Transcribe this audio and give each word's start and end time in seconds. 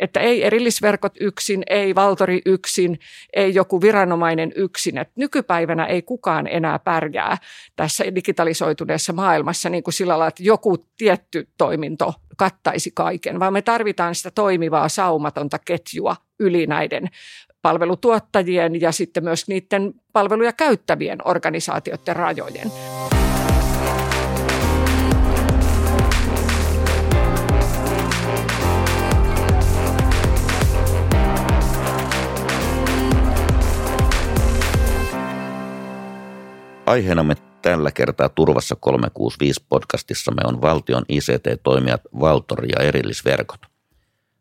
Että 0.00 0.20
ei 0.20 0.44
erillisverkot 0.44 1.12
yksin, 1.20 1.62
ei 1.70 1.94
valtori 1.94 2.42
yksin, 2.46 2.98
ei 3.32 3.54
joku 3.54 3.80
viranomainen 3.80 4.52
yksin. 4.56 4.98
Että 4.98 5.12
nykypäivänä 5.16 5.86
ei 5.86 6.02
kukaan 6.02 6.46
enää 6.46 6.78
pärjää 6.78 7.38
tässä 7.76 8.04
digitalisoituneessa 8.14 9.12
maailmassa 9.12 9.68
niin 9.68 9.82
kuin 9.82 9.94
sillä 9.94 10.10
lailla, 10.10 10.28
että 10.28 10.42
joku 10.42 10.86
tietty 10.96 11.48
toiminto 11.58 12.14
kattaisi 12.36 12.90
kaiken, 12.94 13.40
vaan 13.40 13.52
me 13.52 13.62
tarvitaan 13.62 14.14
sitä 14.14 14.30
toimivaa 14.30 14.88
saumatonta 14.88 15.58
ketjua 15.58 16.16
yli 16.38 16.66
näiden 16.66 17.08
palvelutuottajien 17.62 18.80
ja 18.80 18.92
sitten 18.92 19.24
myös 19.24 19.48
niiden 19.48 19.94
palveluja 20.12 20.52
käyttävien 20.52 21.18
organisaatioiden 21.24 22.16
rajojen. 22.16 22.70
Aiheenamme 36.90 37.34
tällä 37.62 37.90
kertaa 37.90 38.28
Turvassa 38.28 38.76
365 38.80 39.64
podcastissamme 39.68 40.42
on 40.44 40.62
valtion 40.62 41.04
ICT-toimijat 41.08 42.00
Valtori 42.20 42.68
ja 42.68 42.84
erillisverkot. 42.84 43.60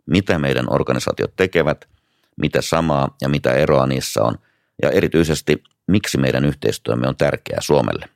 Mitä 0.05 0.39
meidän 0.39 0.73
organisaatiot 0.73 1.35
tekevät, 1.35 1.89
mitä 2.38 2.62
samaa 2.62 3.16
ja 3.22 3.30
mitä 3.30 3.53
eroa 3.53 3.88
niissä 3.88 4.23
on, 4.23 4.35
ja 4.81 4.89
erityisesti 4.89 5.63
miksi 5.88 6.17
meidän 6.17 6.45
yhteistyömme 6.45 7.08
on 7.08 7.16
tärkeää 7.16 7.62
Suomelle. 7.62 8.09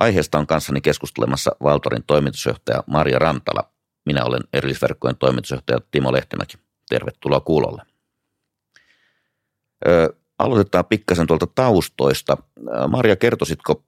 Aiheesta 0.00 0.38
on 0.38 0.46
kanssani 0.46 0.80
keskustelemassa 0.80 1.56
Valtorin 1.62 2.04
toimitusjohtaja 2.06 2.82
Maria 2.86 3.18
Rantala. 3.18 3.70
Minä 4.06 4.24
olen 4.24 4.42
erillisverkkojen 4.52 5.16
toimitusjohtaja 5.16 5.80
Timo 5.90 6.12
Lehtimäki. 6.12 6.56
Tervetuloa 6.88 7.40
kuulolle. 7.40 7.82
Öö, 9.88 10.08
aloitetaan 10.38 10.84
pikkasen 10.84 11.26
tuolta 11.26 11.46
taustoista. 11.54 12.36
Maria, 12.88 13.16
kertoisitko 13.16 13.84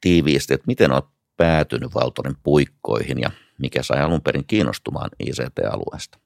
tiiviisti, 0.00 0.54
että 0.54 0.66
miten 0.66 0.92
olet 0.92 1.04
päätynyt 1.36 1.94
Valtorin 1.94 2.36
puikkoihin 2.42 3.20
ja 3.20 3.30
mikä 3.58 3.82
sai 3.82 4.00
alun 4.00 4.22
perin 4.22 4.44
kiinnostumaan 4.46 5.10
ICT-alueesta? 5.20 6.18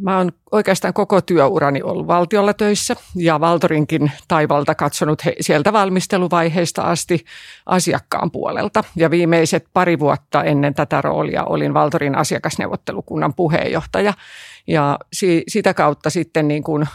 Mä 0.00 0.16
oon 0.16 0.32
oikeastaan 0.52 0.94
koko 0.94 1.20
työurani 1.20 1.82
ollut 1.82 2.06
valtiolla 2.06 2.54
töissä 2.54 2.96
ja 3.16 3.40
Valtorinkin 3.40 4.12
taivalta 4.28 4.74
katsonut 4.74 5.24
he, 5.24 5.34
sieltä 5.40 5.72
valmisteluvaiheesta 5.72 6.82
asti 6.82 7.24
asiakkaan 7.66 8.30
puolelta. 8.30 8.84
Ja 8.96 9.10
viimeiset 9.10 9.66
pari 9.72 9.98
vuotta 9.98 10.44
ennen 10.44 10.74
tätä 10.74 11.00
roolia 11.00 11.44
olin 11.44 11.74
Valtorin 11.74 12.14
asiakasneuvottelukunnan 12.14 13.34
puheenjohtaja. 13.34 14.12
Ja 14.66 14.98
si, 15.12 15.42
sitä 15.48 15.74
kautta 15.74 16.10
sitten 16.10 16.48
niin 16.48 16.62
kuin 16.62 16.86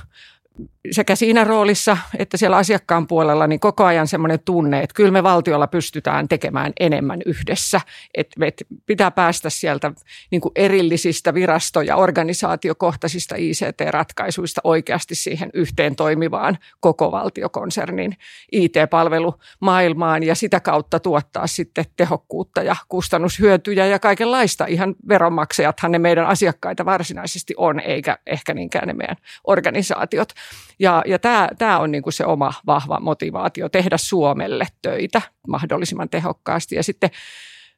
sekä 0.92 1.16
siinä 1.16 1.44
roolissa 1.44 1.98
että 2.20 2.38
siellä 2.38 2.58
asiakkaan 2.58 3.08
puolella 3.08 3.48
niin 3.48 3.60
koko 3.60 3.86
ajan 3.86 4.08
semmoinen 4.08 4.40
tunne, 4.46 4.82
että 4.82 4.94
kyllä 4.94 5.12
me 5.12 5.24
valtiolla 5.24 5.68
pystytään 5.68 6.28
tekemään 6.28 6.74
enemmän 6.80 7.22
yhdessä. 7.26 7.82
Että 8.14 8.36
pitää 8.86 9.12
päästä 9.12 9.50
sieltä 9.50 9.92
niin 10.32 10.42
kuin 10.42 10.52
erillisistä 10.56 11.34
virasto- 11.34 11.82
ja 11.82 11.96
organisaatiokohtaisista 11.96 13.36
ICT-ratkaisuista 13.36 14.62
oikeasti 14.64 15.16
siihen 15.16 15.50
yhteen 15.54 15.96
toimivaan 15.96 16.58
koko 16.80 17.12
valtiokonsernin 17.12 18.18
IT-palvelumaailmaan 18.52 20.24
ja 20.24 20.36
sitä 20.36 20.60
kautta 20.60 21.00
tuottaa 21.00 21.48
sitten 21.48 21.86
tehokkuutta 21.96 22.64
ja 22.64 22.76
kustannushyötyjä 22.90 23.86
ja 23.86 24.00
kaikenlaista. 24.00 24.66
Ihan 24.66 24.96
veronmaksajathan 25.08 25.92
ne 25.92 26.00
meidän 26.00 26.26
asiakkaita 26.26 26.86
varsinaisesti 26.86 27.54
on, 27.58 27.80
eikä 27.80 28.18
ehkä 28.26 28.54
niinkään 28.54 28.88
ne 28.88 28.94
meidän 28.94 29.18
organisaatiot. 29.48 30.30
Ja, 30.80 31.04
ja 31.06 31.20
tämä, 31.20 31.50
tämä 31.58 31.80
on 31.80 31.92
niin 31.92 32.04
kuin 32.04 32.14
se 32.14 32.26
oma 32.26 32.54
vahva 32.66 33.00
motivaatio 33.00 33.70
tehdä 33.70 33.98
Suomelle 33.98 34.68
töitä 34.82 35.22
mahdollisimman 35.48 36.10
tehokkaasti. 36.10 36.76
Ja 36.76 36.84
sitten 36.84 37.10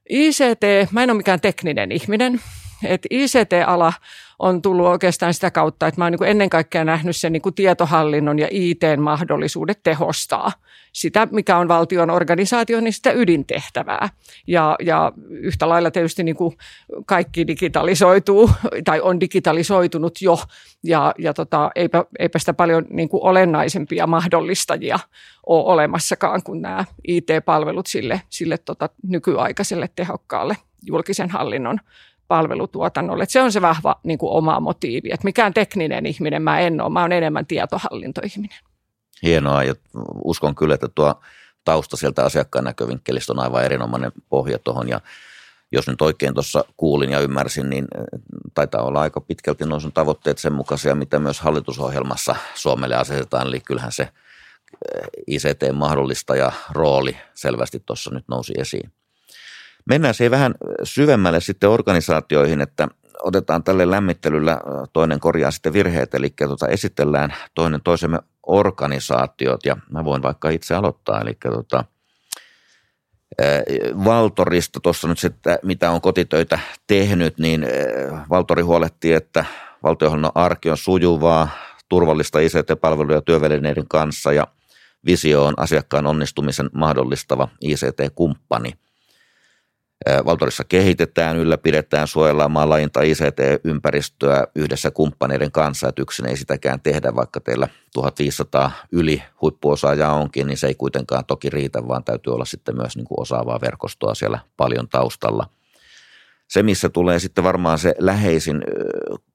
ICT, 0.10 0.92
mä 0.92 1.04
en 1.04 1.10
ole 1.10 1.18
mikään 1.18 1.42
tekninen 1.42 1.92
ihminen, 1.92 2.42
että 2.88 3.08
ICT-ala 3.12 3.94
on 4.40 4.62
tullut 4.62 4.88
oikeastaan 4.88 5.34
sitä 5.34 5.52
kautta, 5.52 5.88
että 5.88 6.02
mä 6.02 6.06
oon 6.06 6.12
niin 6.12 6.30
ennen 6.30 6.50
kaikkea 6.50 6.84
nähnyt 6.84 7.16
sen 7.16 7.34
niin 7.34 7.42
tietohallinnon 7.56 8.40
ja 8.40 8.48
IT-mahdollisuudet 8.52 9.80
tehostaa 9.84 10.52
sitä, 10.96 11.28
mikä 11.32 11.58
on 11.58 11.68
valtion 11.68 12.10
organisaatio, 12.10 12.82
niin 12.82 12.94
sitä 12.94 13.12
ydintehtävää. 13.12 14.10
Ja, 14.48 14.76
ja 14.82 15.12
yhtä 15.30 15.70
lailla 15.70 15.92
tietysti 15.92 16.24
niin 16.24 16.36
kuin 16.36 16.58
kaikki 17.06 17.48
digitalisoituu 17.48 18.52
tai 18.84 19.02
on 19.02 19.20
digitalisoitunut 19.20 20.22
jo 20.22 20.40
ja, 20.84 21.14
ja 21.18 21.34
tota, 21.34 21.72
eipä, 21.76 22.06
eipä 22.20 22.40
sitä 22.40 22.54
paljon 22.54 22.86
niin 22.90 23.10
kuin 23.10 23.24
olennaisempia 23.24 24.08
mahdollistajia 24.08 25.00
ole 25.46 25.74
olemassakaan 25.74 26.44
kuin 26.44 26.62
nämä 26.62 26.86
IT-palvelut 27.08 27.88
sille, 27.88 28.22
sille 28.30 28.58
tota, 28.58 28.90
nykyaikaiselle 29.08 29.90
tehokkaalle 29.96 30.58
julkisen 30.86 31.30
hallinnon 31.30 31.80
palvelutuotannolle. 32.28 33.26
Se 33.26 33.42
on 33.42 33.52
se 33.52 33.62
vahva 33.62 33.96
niin 34.04 34.18
kuin 34.18 34.32
oma 34.32 34.60
motiivi. 34.60 35.10
Että 35.12 35.26
mikään 35.26 35.54
tekninen 35.54 36.06
ihminen 36.06 36.42
mä 36.42 36.60
en 36.60 36.82
ole, 36.82 36.90
mä 36.90 37.04
olen 37.04 37.18
enemmän 37.18 37.46
tietohallintoihminen. 37.46 38.58
Hienoa 39.24 39.64
ja 39.64 39.76
uskon 40.24 40.56
kyllä, 40.56 40.76
että 40.76 40.88
tuo 40.96 41.16
tausta 41.64 41.98
sieltä 41.98 42.26
asiakkaan 42.26 42.66
näkövinkkelistä 42.66 43.34
on 43.34 43.40
aivan 43.40 43.64
erinomainen 43.64 44.12
pohja 44.30 44.60
tuohon 44.60 44.90
ja 44.90 45.02
jos 45.72 45.88
nyt 45.88 46.02
oikein 46.02 46.34
tuossa 46.34 46.66
kuulin 46.78 47.12
ja 47.12 47.20
ymmärsin, 47.20 47.70
niin 47.70 47.88
taitaa 48.54 48.82
olla 48.82 49.02
aika 49.02 49.22
pitkälti 49.22 49.66
noin 49.66 49.82
sun 49.82 49.92
tavoitteet 49.92 50.38
sen 50.38 50.54
mukaisia, 50.54 50.96
mitä 50.96 51.20
myös 51.20 51.40
hallitusohjelmassa 51.40 52.36
Suomelle 52.56 52.96
asetetaan. 52.96 53.48
Eli 53.48 53.60
kyllähän 53.60 53.92
se 53.92 54.10
ICT-mahdollistaja 55.28 56.52
rooli 56.72 57.18
selvästi 57.34 57.84
tuossa 57.86 58.12
nyt 58.14 58.26
nousi 58.28 58.54
esiin. 58.58 58.92
Mennään 59.90 60.14
siihen 60.14 60.32
vähän 60.32 60.56
syvemmälle 60.84 61.42
sitten 61.42 61.70
organisaatioihin, 61.70 62.62
että 62.62 62.88
otetaan 63.24 63.64
tälle 63.64 63.92
lämmittelyllä 63.92 64.62
toinen 64.94 65.20
korjaa 65.20 65.52
sitten 65.52 65.74
virheet, 65.74 66.14
eli 66.14 66.30
tuota, 66.30 66.68
esitellään 66.68 67.34
toinen 67.54 67.82
toisemme 67.82 68.20
organisaatiot, 68.48 69.66
ja 69.66 69.78
mä 69.92 70.06
voin 70.06 70.22
vaikka 70.22 70.50
itse 70.50 70.76
aloittaa, 70.76 71.22
eli 71.22 71.38
tuota, 71.44 71.86
Valtorista 74.06 74.80
tuossa 74.80 75.08
nyt 75.08 75.20
sitten, 75.20 75.60
mitä 75.64 75.92
on 75.92 76.02
kotitöitä 76.02 76.60
tehnyt, 76.88 77.38
niin 77.38 77.68
Valtori 78.30 78.62
huolehtii, 78.62 79.14
että 79.14 79.46
valtionhallinnon 79.84 80.32
arki 80.36 80.70
on 80.70 80.78
sujuvaa, 80.78 81.50
turvallista 81.90 82.40
ICT-palveluja 82.40 83.22
työvälineiden 83.22 83.88
kanssa 83.88 84.34
ja 84.34 84.48
visio 85.06 85.46
on 85.46 85.54
asiakkaan 85.58 86.08
onnistumisen 86.08 86.70
mahdollistava 86.74 87.48
ICT-kumppani– 87.62 88.74
Valtorissa 90.26 90.64
kehitetään, 90.64 91.38
ylläpidetään, 91.38 92.08
suojellaan 92.08 92.52
maan 92.52 92.70
tai 92.94 93.12
ICT-ympäristöä 93.12 94.48
yhdessä 94.56 94.92
kumppaneiden 94.92 95.52
kanssa, 95.52 95.90
että 95.90 96.02
yksin 96.02 96.26
ei 96.26 96.38
sitäkään 96.38 96.82
tehdä, 96.82 97.16
vaikka 97.16 97.40
teillä 97.40 97.68
1500 97.94 98.72
yli 98.92 99.24
huippuosaajaa 99.42 100.14
onkin, 100.14 100.48
niin 100.48 100.58
se 100.58 100.68
ei 100.68 100.76
kuitenkaan 100.76 101.26
toki 101.26 101.50
riitä, 101.50 101.88
vaan 101.88 102.04
täytyy 102.04 102.34
olla 102.34 102.46
sitten 102.46 102.76
myös 102.76 102.96
niin 102.96 103.06
kuin 103.06 103.22
osaavaa 103.22 103.62
verkostoa 103.62 104.16
siellä 104.16 104.40
paljon 104.58 104.90
taustalla. 104.90 105.50
Se, 106.48 106.64
missä 106.64 106.90
tulee 106.90 107.20
sitten 107.20 107.44
varmaan 107.44 107.80
se 107.80 107.96
läheisin 108.00 108.62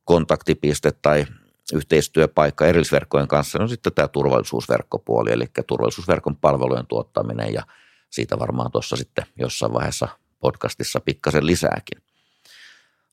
kontaktipiste 0.04 0.92
tai 1.03 1.26
yhteistyöpaikka 1.75 2.66
erillisverkkojen 2.66 3.28
kanssa, 3.28 3.62
on 3.62 3.69
sitten 3.69 3.92
tämä 3.92 4.09
turvallisuusverkkopuoli, 4.09 5.32
eli 5.32 5.44
turvallisuusverkon 5.66 6.36
palvelujen 6.36 6.86
tuottaminen 6.86 7.54
ja 7.54 7.62
siitä 8.10 8.38
varmaan 8.38 8.70
tuossa 8.70 8.97
sitten 8.97 9.26
jossain 9.36 9.72
vaiheessa 9.72 10.09
podcastissa 10.40 11.00
pikkasen 11.00 11.46
lisääkin. 11.46 12.02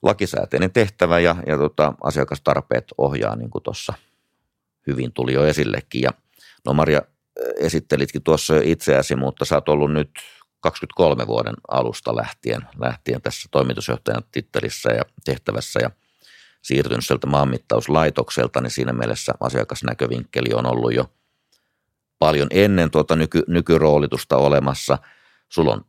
Lakisääteinen 0.02 0.72
tehtävä 0.72 1.20
ja, 1.20 1.36
ja 1.48 1.58
tota, 1.58 1.94
asiakastarpeet 2.04 2.86
ohjaa, 2.98 3.36
niin 3.36 3.50
kuin 3.50 3.64
tuossa 3.64 3.94
hyvin 4.88 5.14
tuli 5.14 5.34
jo 5.34 5.46
esillekin. 5.46 6.02
Ja 6.02 6.12
no 6.66 6.74
Maria, 6.74 7.02
esittelitkin 7.60 8.24
tuossa 8.24 8.56
jo 8.56 8.62
itseäsi, 8.64 9.16
mutta 9.16 9.46
sä 9.46 9.56
oot 9.56 9.70
ollut 9.70 9.94
nyt 9.94 10.10
23 10.60 11.28
vuoden 11.28 11.56
alusta 11.68 12.16
lähtien, 12.16 12.62
lähtien 12.80 13.22
tässä 13.22 13.50
toimitusjohtajan 13.52 14.24
tittelissä 14.32 14.90
ja 14.90 15.02
tehtävässä 15.26 15.80
ja 15.80 15.92
siirtynyt 16.62 17.06
sieltä 17.06 17.28
maanmittauslaitokselta, 17.28 18.62
niin 18.62 18.72
siinä 18.72 18.94
mielessä 18.94 19.34
asiakasnäkövinkkeli 19.40 20.54
on 20.54 20.66
ollut 20.66 20.94
jo 20.94 21.12
paljon 22.20 22.48
ennen 22.52 22.92
tuota 22.92 23.16
nyky, 23.16 23.44
nykyroolitusta 23.48 24.38
olemassa. 24.38 24.98
Sulla 25.50 25.74
on 25.74 25.86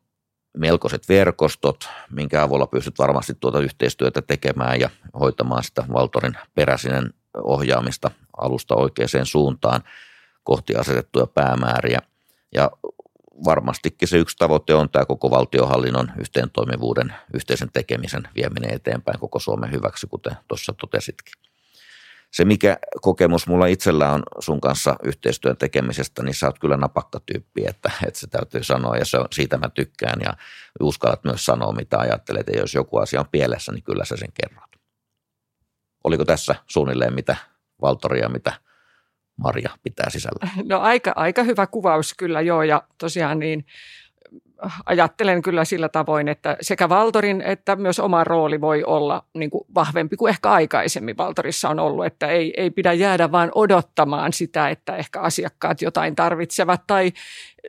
melkoiset 0.58 1.08
verkostot, 1.08 1.88
minkä 2.10 2.42
avulla 2.42 2.66
pystyt 2.66 2.98
varmasti 2.98 3.34
tuota 3.40 3.60
yhteistyötä 3.60 4.22
tekemään 4.22 4.80
ja 4.80 4.90
hoitamaan 5.20 5.64
sitä 5.64 5.84
Valtorin 5.92 6.36
peräsinen 6.54 7.14
ohjaamista 7.42 8.10
alusta 8.36 8.74
oikeaan 8.74 9.08
suuntaan 9.26 9.82
kohti 10.44 10.76
asetettuja 10.76 11.26
päämääriä. 11.26 11.98
Ja 12.54 12.70
varmastikin 13.44 14.08
se 14.08 14.18
yksi 14.18 14.36
tavoite 14.36 14.74
on 14.74 14.88
tämä 14.88 15.04
koko 15.04 15.30
valtiohallinnon 15.30 16.10
yhteentoimivuuden, 16.18 17.14
yhteisen 17.34 17.68
tekemisen 17.72 18.28
vieminen 18.34 18.74
eteenpäin 18.74 19.18
koko 19.18 19.38
Suomen 19.38 19.72
hyväksi, 19.72 20.06
kuten 20.06 20.36
tuossa 20.48 20.72
totesitkin. 20.72 21.47
Se, 22.32 22.44
mikä 22.44 22.78
kokemus 23.00 23.46
mulla 23.46 23.66
itsellä 23.66 24.12
on 24.12 24.22
sun 24.38 24.60
kanssa 24.60 24.96
yhteistyön 25.02 25.56
tekemisestä, 25.56 26.22
niin 26.22 26.34
sä 26.34 26.46
oot 26.46 26.58
kyllä 26.58 26.76
napakka 26.76 27.20
tyyppi, 27.26 27.66
että, 27.66 27.90
että 28.06 28.20
se 28.20 28.26
täytyy 28.26 28.62
sanoa 28.62 28.96
ja 28.96 29.04
se 29.04 29.18
on, 29.18 29.26
siitä 29.32 29.58
mä 29.58 29.68
tykkään 29.68 30.20
ja 30.20 30.32
uskallat 30.80 31.24
myös 31.24 31.44
sanoa, 31.44 31.72
mitä 31.72 31.98
ajattelet 31.98 32.46
ja 32.46 32.58
jos 32.58 32.74
joku 32.74 32.98
asia 32.98 33.20
on 33.20 33.28
pielessä, 33.30 33.72
niin 33.72 33.82
kyllä 33.82 34.04
sä 34.04 34.16
sen 34.16 34.32
kerrot. 34.42 34.70
Oliko 36.04 36.24
tässä 36.24 36.54
suunnilleen 36.66 37.14
mitä 37.14 37.36
Valtoria, 37.80 38.28
mitä 38.28 38.52
Maria 39.36 39.70
pitää 39.82 40.10
sisällä? 40.10 40.48
No 40.64 40.80
aika, 40.80 41.12
aika 41.16 41.42
hyvä 41.42 41.66
kuvaus 41.66 42.14
kyllä 42.14 42.40
joo 42.40 42.62
ja 42.62 42.82
tosiaan 42.98 43.38
niin 43.38 43.66
ajattelen 44.86 45.42
kyllä 45.42 45.64
sillä 45.64 45.88
tavoin, 45.88 46.28
että 46.28 46.56
sekä 46.60 46.88
Valtorin 46.88 47.42
että 47.42 47.76
myös 47.76 48.00
oma 48.00 48.24
rooli 48.24 48.60
voi 48.60 48.84
olla 48.84 49.24
niin 49.34 49.50
kuin 49.50 49.64
vahvempi 49.74 50.16
kuin 50.16 50.30
ehkä 50.30 50.50
aikaisemmin 50.50 51.16
Valtorissa 51.16 51.68
on 51.68 51.78
ollut, 51.78 52.06
että 52.06 52.26
ei, 52.26 52.54
ei 52.56 52.70
pidä 52.70 52.92
jäädä 52.92 53.32
vain 53.32 53.50
odottamaan 53.54 54.32
sitä, 54.32 54.68
että 54.68 54.96
ehkä 54.96 55.20
asiakkaat 55.20 55.82
jotain 55.82 56.16
tarvitsevat 56.16 56.82
tai, 56.86 57.12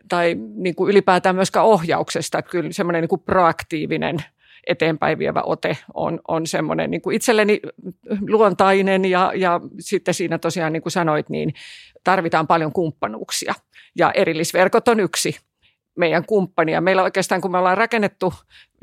tai 0.09 0.35
niin 0.55 0.75
kuin 0.75 0.91
ylipäätään 0.91 1.35
myöskään 1.35 1.65
ohjauksesta, 1.65 2.39
että 2.39 2.51
kyllä 2.51 2.71
semmoinen 2.71 3.01
niin 3.01 3.19
proaktiivinen 3.25 4.17
eteenpäin 4.67 5.19
vievä 5.19 5.41
ote 5.41 5.77
on, 5.93 6.19
on 6.27 6.47
semmoinen 6.47 6.91
niin 6.91 7.01
kuin 7.01 7.15
itselleni 7.15 7.59
luontainen 8.27 9.05
ja, 9.05 9.31
ja 9.35 9.61
sitten 9.79 10.13
siinä 10.13 10.37
tosiaan 10.37 10.73
niin 10.73 10.81
kuin 10.81 10.91
sanoit, 10.91 11.29
niin 11.29 11.53
tarvitaan 12.03 12.47
paljon 12.47 12.73
kumppanuuksia. 12.73 13.53
Ja 13.95 14.11
erillisverkot 14.11 14.87
on 14.87 14.99
yksi 14.99 15.37
meidän 15.99 16.25
kumppania. 16.25 16.81
Meillä 16.81 17.03
oikeastaan, 17.03 17.41
kun 17.41 17.51
me 17.51 17.57
ollaan 17.57 17.77
rakennettu 17.77 18.33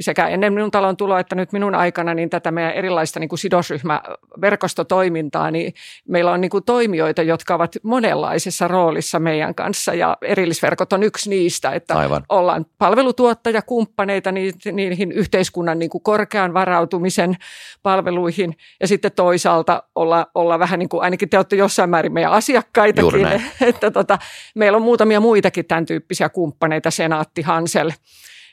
sekä 0.01 0.29
ennen 0.29 0.53
minun 0.53 0.71
talon 0.71 0.97
tuloa 0.97 1.21
että 1.21 1.35
nyt 1.35 1.53
minun 1.53 1.75
aikana, 1.75 2.15
niin 2.15 2.31
tätä 2.31 2.51
meidän 2.51 2.73
erilaista 2.73 3.21
niin 3.21 3.29
kuin 3.29 3.39
sidosryhmäverkostotoimintaa, 3.39 5.51
niin 5.51 5.75
meillä 6.09 6.33
on 6.33 6.41
niin 6.41 6.51
kuin 6.51 6.65
toimijoita, 6.65 7.23
jotka 7.23 7.55
ovat 7.55 7.77
monenlaisessa 7.83 8.69
roolissa 8.69 9.19
meidän 9.19 9.55
kanssa 9.55 9.95
ja 9.95 10.17
erillisverkot 10.23 10.93
on 10.93 11.03
yksi 11.03 11.31
niistä, 11.31 11.71
että 11.71 11.95
Aivan. 11.95 12.23
ollaan 12.29 12.67
palvelutuottajakumppaneita 12.79 14.33
niihin 14.73 15.13
yhteiskunnan 15.13 15.79
niin 15.79 15.91
kuin 15.91 16.03
korkean 16.03 16.55
varautumisen 16.55 17.37
palveluihin 17.83 18.57
ja 18.81 18.89
sitten 18.89 19.13
toisaalta 19.13 19.83
olla, 19.95 20.27
olla 20.35 20.59
vähän 20.59 20.79
niin 20.79 20.89
kuin, 20.89 21.03
ainakin 21.03 21.29
te 21.29 21.37
olette 21.37 21.57
jossain 21.57 21.91
määrin 21.91 22.13
meidän 22.13 22.33
asiakkaitakin, 22.33 23.27
että 23.69 23.91
tota, 23.91 24.19
meillä 24.55 24.77
on 24.77 24.83
muutamia 24.83 25.21
muitakin 25.21 25.65
tämän 25.65 25.87
tyyppisiä 25.87 26.29
kumppaneita, 26.29 26.91
Senaatti, 26.91 27.43
Hansel, 27.43 27.91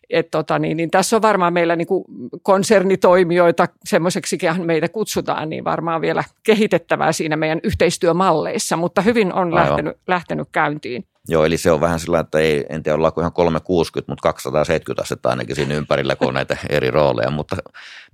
et 0.10 0.32
tota, 0.32 0.60
niin, 0.60 0.78
niin 0.78 0.92
tässä 0.92 1.16
on 1.16 1.22
varmaan 1.22 1.54
meillä 1.54 1.76
niin 1.76 1.88
kuin 1.88 2.06
konsernitoimijoita, 2.42 3.68
semmoiseksikin 3.86 4.66
meitä 4.66 4.90
kutsutaan, 4.90 5.50
niin 5.50 5.64
varmaan 5.64 6.02
vielä 6.02 6.24
kehitettävää 6.44 7.12
siinä 7.12 7.36
meidän 7.36 7.60
yhteistyömalleissa, 7.64 8.78
mutta 8.78 9.02
hyvin 9.02 9.34
on 9.34 9.56
lähtenyt, 9.56 9.98
lähtenyt 10.08 10.48
käyntiin. 10.52 11.06
Joo, 11.28 11.46
eli 11.46 11.58
se 11.58 11.72
on 11.72 11.82
vähän 11.82 12.00
sillä, 12.00 12.20
että 12.20 12.40
ei, 12.40 12.66
en 12.70 12.84
tiedä 12.84 12.96
ollaanko 12.96 13.22
ihan 13.22 13.34
360, 13.34 14.12
mutta 14.12 14.22
270 14.22 15.02
asetta 15.02 15.30
ainakin 15.30 15.56
siinä 15.56 15.76
ympärillä, 15.76 16.16
kun 16.16 16.28
on 16.28 16.34
näitä 16.34 16.58
eri 16.70 16.92
rooleja. 16.92 17.32
Mutta 17.32 17.56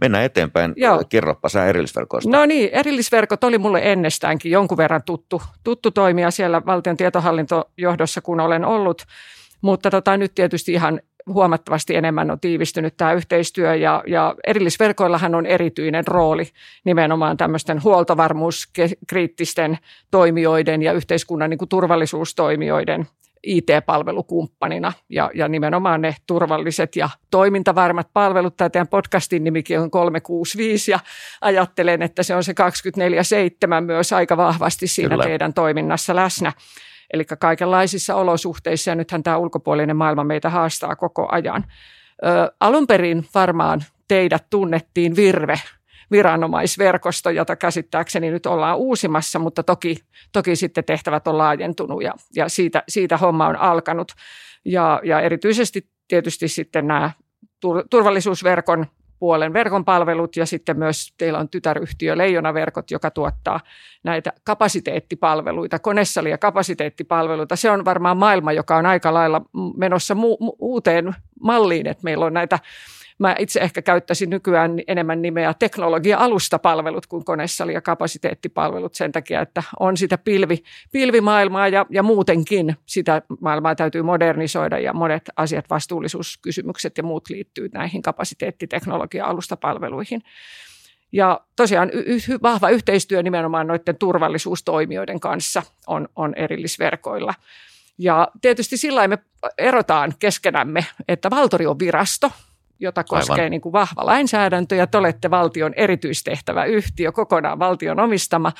mennään 0.02 0.24
eteenpäin. 0.24 0.74
Joo. 0.76 1.04
Kerropa 1.10 1.50
sä 1.50 1.66
erillisverkoista. 1.66 2.30
No 2.30 2.46
niin, 2.46 2.70
erillisverkot 2.74 3.44
oli 3.44 3.58
mulle 3.58 3.82
ennestäänkin 3.84 4.52
jonkun 4.52 4.78
verran 4.78 5.04
tuttu, 5.04 5.42
tuttu 5.64 5.92
toimia 5.92 6.32
siellä 6.32 6.66
valtion 6.66 6.98
tietohallintojohdossa, 6.98 8.22
kun 8.22 8.40
olen 8.40 8.66
ollut. 8.66 9.06
Mutta 9.62 9.92
tota, 9.92 10.18
nyt 10.18 10.36
tietysti 10.36 10.74
ihan 10.74 11.02
huomattavasti 11.34 11.96
enemmän 11.96 12.32
on 12.32 12.40
tiivistynyt 12.40 12.98
tämä 12.98 13.14
yhteistyö 13.14 13.76
ja, 13.76 14.04
ja 14.08 14.36
erillisverkoillahan 14.48 15.36
on 15.36 15.46
erityinen 15.46 16.08
rooli 16.08 16.48
nimenomaan 16.86 17.38
tämmöisten 17.38 17.84
huoltovarmuuskriittisten 17.84 19.78
toimijoiden 20.12 20.82
ja 20.82 20.94
yhteiskunnan 20.94 21.50
niin 21.50 21.58
kuin 21.58 21.70
turvallisuustoimijoiden 21.70 23.08
IT-palvelukumppanina 23.44 24.94
ja, 25.10 25.32
ja 25.34 25.48
nimenomaan 25.48 26.02
ne 26.02 26.16
turvalliset 26.28 26.96
ja 26.96 27.10
toimintavarmat 27.32 28.08
palvelut. 28.14 28.58
Tämä 28.58 28.70
teidän 28.70 28.88
podcastin 28.88 29.44
nimikin 29.44 29.80
on 29.80 29.92
365 29.92 30.92
ja 30.92 31.00
ajattelen, 31.42 32.02
että 32.02 32.24
se 32.24 32.36
on 32.36 32.44
se 32.44 32.54
24-7 33.78 33.82
myös 33.82 34.14
aika 34.14 34.38
vahvasti 34.38 34.88
siinä 34.88 35.10
Kyllä. 35.10 35.24
teidän 35.24 35.54
toiminnassa 35.54 36.16
läsnä. 36.16 36.54
Eli 37.14 37.26
kaikenlaisissa 37.40 38.16
olosuhteissa, 38.16 38.92
ja 38.92 38.96
nythän 38.96 39.24
tämä 39.24 39.38
ulkopuolinen 39.38 39.96
maailma 39.96 40.24
meitä 40.24 40.50
haastaa 40.50 40.96
koko 40.96 41.28
ajan. 41.32 41.66
Ö, 42.26 42.52
alun 42.60 42.88
perin 42.88 43.26
varmaan 43.36 43.84
teidät 44.08 44.46
tunnettiin 44.50 45.16
Virve, 45.16 45.60
viranomaisverkosto, 46.12 47.30
jota 47.30 47.56
käsittääkseni 47.56 48.32
nyt 48.32 48.46
ollaan 48.46 48.78
uusimassa, 48.78 49.40
mutta 49.40 49.64
toki, 49.64 49.98
toki 50.32 50.56
sitten 50.56 50.84
tehtävät 50.84 51.28
on 51.28 51.38
laajentunut 51.38 52.04
ja, 52.04 52.14
ja 52.36 52.50
siitä, 52.50 52.84
siitä 52.88 53.18
homma 53.18 53.48
on 53.48 53.56
alkanut. 53.56 54.12
Ja, 54.66 55.02
ja 55.04 55.22
erityisesti 55.22 55.90
tietysti 56.08 56.48
sitten 56.48 56.88
nämä 56.88 57.12
turvallisuusverkon 57.90 58.86
puolen 59.20 59.54
verkon 59.54 59.86
palvelut 59.86 60.36
ja 60.36 60.46
sitten 60.46 60.80
myös 60.80 61.14
teillä 61.18 61.40
on 61.40 61.50
tytäryhtiö 61.50 62.18
Leijona-verkot, 62.18 62.92
joka 62.92 63.12
tuottaa 63.12 63.60
näitä 64.04 64.34
kapasiteettipalveluita, 64.44 65.80
konessalia 65.80 66.38
kapasiteettipalveluita. 66.38 67.56
Se 67.56 67.72
on 67.72 67.86
varmaan 67.86 68.18
maailma, 68.18 68.52
joka 68.52 68.78
on 68.78 68.86
aika 68.86 69.14
lailla 69.14 69.42
menossa 69.78 70.14
mu- 70.14 70.56
uuteen 70.60 71.16
malliin, 71.42 71.88
että 71.88 72.04
meillä 72.04 72.26
on 72.26 72.34
näitä 72.34 72.60
Mä 73.20 73.36
itse 73.40 73.60
ehkä 73.60 73.82
käyttäisin 73.82 74.30
nykyään 74.30 74.72
enemmän 74.88 75.22
nimeä 75.22 75.54
teknologia-alustapalvelut 75.54 77.08
kuin 77.08 77.26
konesali- 77.26 77.74
ja 77.74 77.82
kapasiteettipalvelut 77.82 78.96
sen 78.96 79.12
takia, 79.12 79.42
että 79.42 79.64
on 79.80 79.98
sitä 79.98 80.18
pilvi, 80.18 80.64
pilvimaailmaa 80.92 81.68
ja, 81.68 81.86
ja 81.90 82.04
muutenkin 82.04 82.76
sitä 82.86 83.22
maailmaa 83.42 83.76
täytyy 83.76 84.02
modernisoida 84.02 84.80
ja 84.80 84.94
monet 84.94 85.30
asiat, 85.36 85.66
vastuullisuuskysymykset 85.70 86.98
ja 86.98 87.04
muut 87.04 87.30
liittyy 87.30 87.70
näihin 87.74 88.02
kapasiteetti-teknologia-alustapalveluihin. 88.02 90.22
Ja 91.12 91.42
tosiaan 91.56 91.90
y- 91.94 92.20
vahva 92.42 92.70
yhteistyö 92.70 93.24
nimenomaan 93.24 93.68
noiden 93.68 93.98
turvallisuustoimijoiden 93.98 95.20
kanssa 95.20 95.64
on, 95.88 96.10
on 96.16 96.34
erillisverkoilla. 96.36 97.34
Ja 97.98 98.28
tietysti 98.42 98.78
sillä 98.78 99.08
me 99.08 99.18
erotaan 99.58 100.14
keskenämme, 100.20 100.86
että 101.08 101.30
Valtori 101.30 101.66
on 101.66 101.80
virasto, 101.80 102.32
jota 102.80 103.04
koskee 103.04 103.50
niin 103.50 103.62
kuin 103.62 103.74
vahva 103.74 104.06
lainsäädäntö 104.06 104.76
ja 104.76 104.88
te 104.88 104.98
olette 104.98 105.32
valtion 105.32 105.74
erityistehtävä 105.76 106.66
yhtiö, 106.66 107.12
kokonaan 107.12 107.60
valtion 107.60 108.00
omistama, 108.00 108.52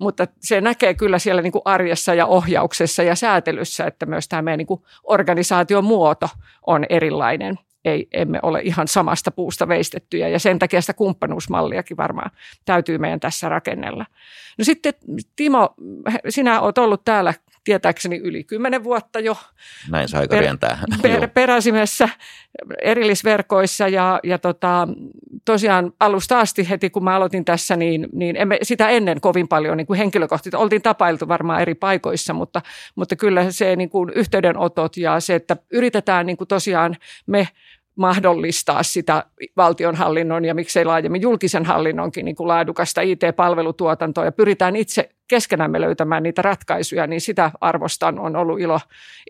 mutta 0.00 0.26
se 0.40 0.60
näkee 0.60 0.94
kyllä 0.94 1.18
siellä 1.18 1.42
niin 1.42 1.52
kuin 1.52 1.62
arjessa 1.64 2.14
ja 2.14 2.26
ohjauksessa 2.26 3.02
ja 3.02 3.14
säätelyssä, 3.14 3.84
että 3.84 4.06
myös 4.06 4.28
tämä 4.28 4.42
meidän 4.42 4.58
niin 4.58 4.66
kuin 4.66 4.82
organisaation 5.04 5.84
muoto 5.84 6.28
on 6.66 6.86
erilainen. 6.88 7.58
Ei, 7.84 8.08
emme 8.12 8.38
ole 8.42 8.60
ihan 8.60 8.88
samasta 8.88 9.30
puusta 9.30 9.68
veistettyjä 9.68 10.28
ja 10.28 10.38
sen 10.38 10.58
takia 10.58 10.80
sitä 10.80 10.94
kumppanuusmalliakin 10.94 11.96
varmaan 11.96 12.30
täytyy 12.64 12.98
meidän 12.98 13.20
tässä 13.20 13.48
rakennella. 13.48 14.06
No 14.58 14.64
sitten 14.64 14.94
Timo, 15.36 15.74
sinä 16.28 16.60
olet 16.60 16.78
ollut 16.78 17.04
täällä 17.04 17.34
tietääkseni 17.66 18.16
yli 18.16 18.44
kymmenen 18.44 18.84
vuotta 18.84 19.20
jo. 19.20 19.36
Näin 19.90 20.08
se 20.08 20.18
aika 20.18 20.40
rientää. 20.40 20.78
Per, 21.02 21.28
peräsimessä 21.28 22.08
erillisverkoissa 22.82 23.88
ja, 23.88 24.20
ja 24.24 24.38
tota, 24.38 24.88
tosiaan 25.44 25.92
alusta 26.00 26.40
asti 26.40 26.70
heti 26.70 26.90
kun 26.90 27.04
mä 27.04 27.16
aloitin 27.16 27.44
tässä, 27.44 27.76
niin, 27.76 28.08
niin 28.12 28.36
emme 28.36 28.58
sitä 28.62 28.88
ennen 28.88 29.20
kovin 29.20 29.48
paljon 29.48 29.76
niin 29.76 29.86
kuin 29.86 29.98
henkilökohtaisesti. 29.98 30.56
Oltiin 30.56 30.82
tapailtu 30.82 31.28
varmaan 31.28 31.62
eri 31.62 31.74
paikoissa, 31.74 32.32
mutta, 32.32 32.62
mutta 32.94 33.16
kyllä 33.16 33.50
se 33.50 33.76
niin 33.76 33.90
kuin 33.90 34.10
yhteydenotot 34.14 34.96
ja 34.96 35.20
se, 35.20 35.34
että 35.34 35.56
yritetään 35.72 36.26
niin 36.26 36.36
kuin 36.36 36.48
tosiaan 36.48 36.96
me 37.26 37.48
mahdollistaa 37.96 38.82
sitä 38.82 39.24
valtionhallinnon 39.56 40.44
ja 40.44 40.54
miksei 40.54 40.84
laajemmin 40.84 41.22
julkisen 41.22 41.64
hallinnonkin 41.64 42.24
niin 42.24 42.36
kuin 42.36 42.48
laadukasta 42.48 43.00
IT-palvelutuotantoa 43.00 44.24
ja 44.24 44.32
pyritään 44.32 44.76
itse 44.76 45.15
keskenämme 45.28 45.80
löytämään 45.80 46.22
niitä 46.22 46.42
ratkaisuja, 46.42 47.06
niin 47.06 47.20
sitä 47.20 47.50
arvostan. 47.60 48.18
On 48.18 48.36
ollut 48.36 48.60
ilo, 48.60 48.80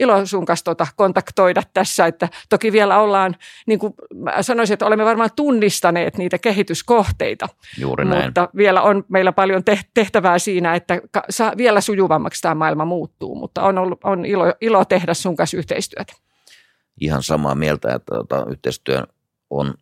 ilo 0.00 0.26
sun 0.26 0.44
kanssa 0.44 0.64
tuota 0.64 0.86
kontaktoida 0.96 1.62
tässä, 1.74 2.06
että 2.06 2.28
toki 2.48 2.72
vielä 2.72 3.00
ollaan, 3.00 3.36
niin 3.66 3.78
kuin 3.78 3.94
sanoisin, 4.40 4.74
että 4.74 4.86
olemme 4.86 5.04
varmaan 5.04 5.30
tunnistaneet 5.36 6.18
niitä 6.18 6.38
kehityskohteita. 6.38 7.48
Juuri 7.78 8.04
näin. 8.04 8.24
Mutta 8.24 8.48
vielä 8.56 8.82
on 8.82 9.04
meillä 9.08 9.32
paljon 9.32 9.62
tehtävää 9.94 10.38
siinä, 10.38 10.74
että 10.74 11.00
saa 11.30 11.52
vielä 11.56 11.80
sujuvammaksi 11.80 12.42
tämä 12.42 12.54
maailma 12.54 12.84
muuttuu, 12.84 13.34
mutta 13.34 13.62
on, 13.62 13.78
ollut, 13.78 14.00
on 14.04 14.24
ilo, 14.26 14.44
ilo 14.60 14.84
tehdä 14.84 15.14
sun 15.14 15.36
kanssa 15.36 15.56
yhteistyötä 15.56 16.12
ihan 17.00 17.22
samaa 17.22 17.54
mieltä, 17.54 17.94
että 17.94 18.14
tota, 18.14 18.46
yhteistyö 18.50 19.02
on 19.50 19.74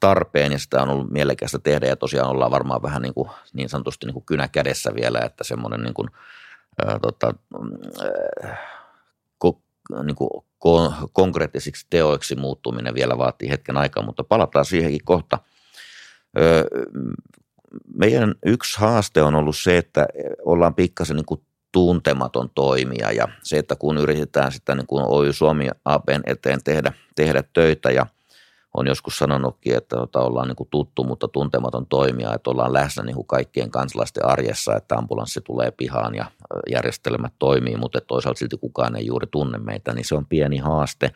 tarpeen 0.00 0.52
ja 0.52 0.58
sitä 0.58 0.82
on 0.82 0.88
ollut 0.88 1.10
mielekästä 1.10 1.58
tehdä 1.58 1.86
ja 1.86 1.96
tosiaan 1.96 2.30
ollaan 2.30 2.50
varmaan 2.50 2.82
vähän 2.82 3.02
niin, 3.02 3.14
kuin, 3.14 3.30
niin 3.52 3.68
sanotusti 3.68 4.06
niin 4.06 4.14
kuin 4.14 4.24
kynä 4.26 4.48
kädessä 4.48 4.94
vielä, 4.94 5.20
että 5.20 5.44
semmoinen 5.44 5.82
niin 5.82 5.94
kuin, 5.94 6.08
ää, 6.86 6.98
tota, 6.98 7.34
ää, 8.44 8.56
ko, 9.38 9.60
niin 10.02 10.16
kuin 10.16 10.30
konkreettisiksi 11.12 11.86
teoiksi 11.90 12.36
muuttuminen 12.36 12.94
vielä 12.94 13.18
vaatii 13.18 13.50
hetken 13.50 13.76
aikaa, 13.76 14.02
mutta 14.02 14.24
palataan 14.24 14.64
siihenkin 14.64 15.04
kohta. 15.04 15.38
Meidän 17.94 18.34
yksi 18.46 18.80
haaste 18.80 19.22
on 19.22 19.34
ollut 19.34 19.56
se, 19.56 19.78
että 19.78 20.06
ollaan 20.44 20.74
pikkasen 20.74 21.16
niin 21.16 21.26
kuin 21.26 21.40
tuntematon 21.72 22.50
toimija 22.54 23.12
ja 23.12 23.28
se, 23.42 23.58
että 23.58 23.76
kun 23.76 23.98
yritetään 23.98 24.52
sitä 24.52 24.74
niin 24.74 24.86
kuin 24.86 25.04
Oy 25.08 25.32
Suomi 25.32 25.68
ABn 25.84 26.22
eteen 26.26 26.62
tehdä, 26.64 26.92
tehdä 27.14 27.44
töitä 27.52 27.90
ja 27.90 28.06
on 28.74 28.86
joskus 28.86 29.18
sanonutkin, 29.18 29.76
että 29.76 29.96
tota, 29.96 30.20
ollaan 30.20 30.48
niin 30.48 30.56
kuin 30.56 30.68
tuttu, 30.70 31.04
mutta 31.04 31.28
tuntematon 31.28 31.86
toimija, 31.86 32.34
että 32.34 32.50
ollaan 32.50 32.72
läsnä 32.72 33.02
niin 33.02 33.14
kuin 33.14 33.26
kaikkien 33.26 33.70
kansalaisten 33.70 34.26
arjessa, 34.26 34.76
että 34.76 34.94
ambulanssi 34.94 35.40
tulee 35.40 35.70
pihaan 35.70 36.14
ja 36.14 36.24
järjestelmät 36.70 37.32
toimii, 37.38 37.76
mutta 37.76 38.00
toisaalta 38.00 38.38
silti 38.38 38.56
kukaan 38.56 38.96
ei 38.96 39.06
juuri 39.06 39.26
tunne 39.26 39.58
meitä, 39.58 39.92
niin 39.92 40.04
se 40.04 40.14
on 40.14 40.26
pieni 40.26 40.58
haaste 40.58 41.10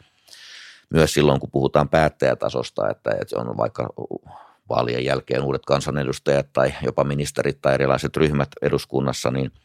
myös 0.91 1.15
silloin, 1.15 1.41
kun 1.41 1.51
puhutaan 1.51 1.89
päättäjätasosta, 1.89 2.91
että, 2.91 3.11
että 3.21 3.41
on 3.41 3.57
vaikka 3.57 3.89
vaalien 4.69 5.05
jälkeen 5.05 5.43
uudet 5.43 5.63
kansanedustajat 5.67 6.53
tai 6.53 6.75
jopa 6.83 7.05
ministerit 7.05 7.61
tai 7.61 7.75
erilaiset 7.75 8.17
ryhmät 8.17 8.49
eduskunnassa, 8.63 9.31
niin– 9.31 9.53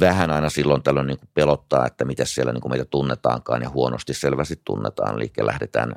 vähän 0.00 0.30
aina 0.30 0.50
silloin 0.50 0.82
tällöin 0.82 1.06
niin 1.06 1.18
pelottaa, 1.34 1.86
että 1.86 2.04
mitä 2.04 2.24
siellä 2.24 2.52
niin 2.52 2.68
meitä 2.68 2.84
tunnetaankaan 2.84 3.62
ja 3.62 3.70
huonosti 3.70 4.14
selvästi 4.14 4.60
tunnetaan. 4.64 5.16
Eli 5.16 5.32
lähdetään 5.40 5.94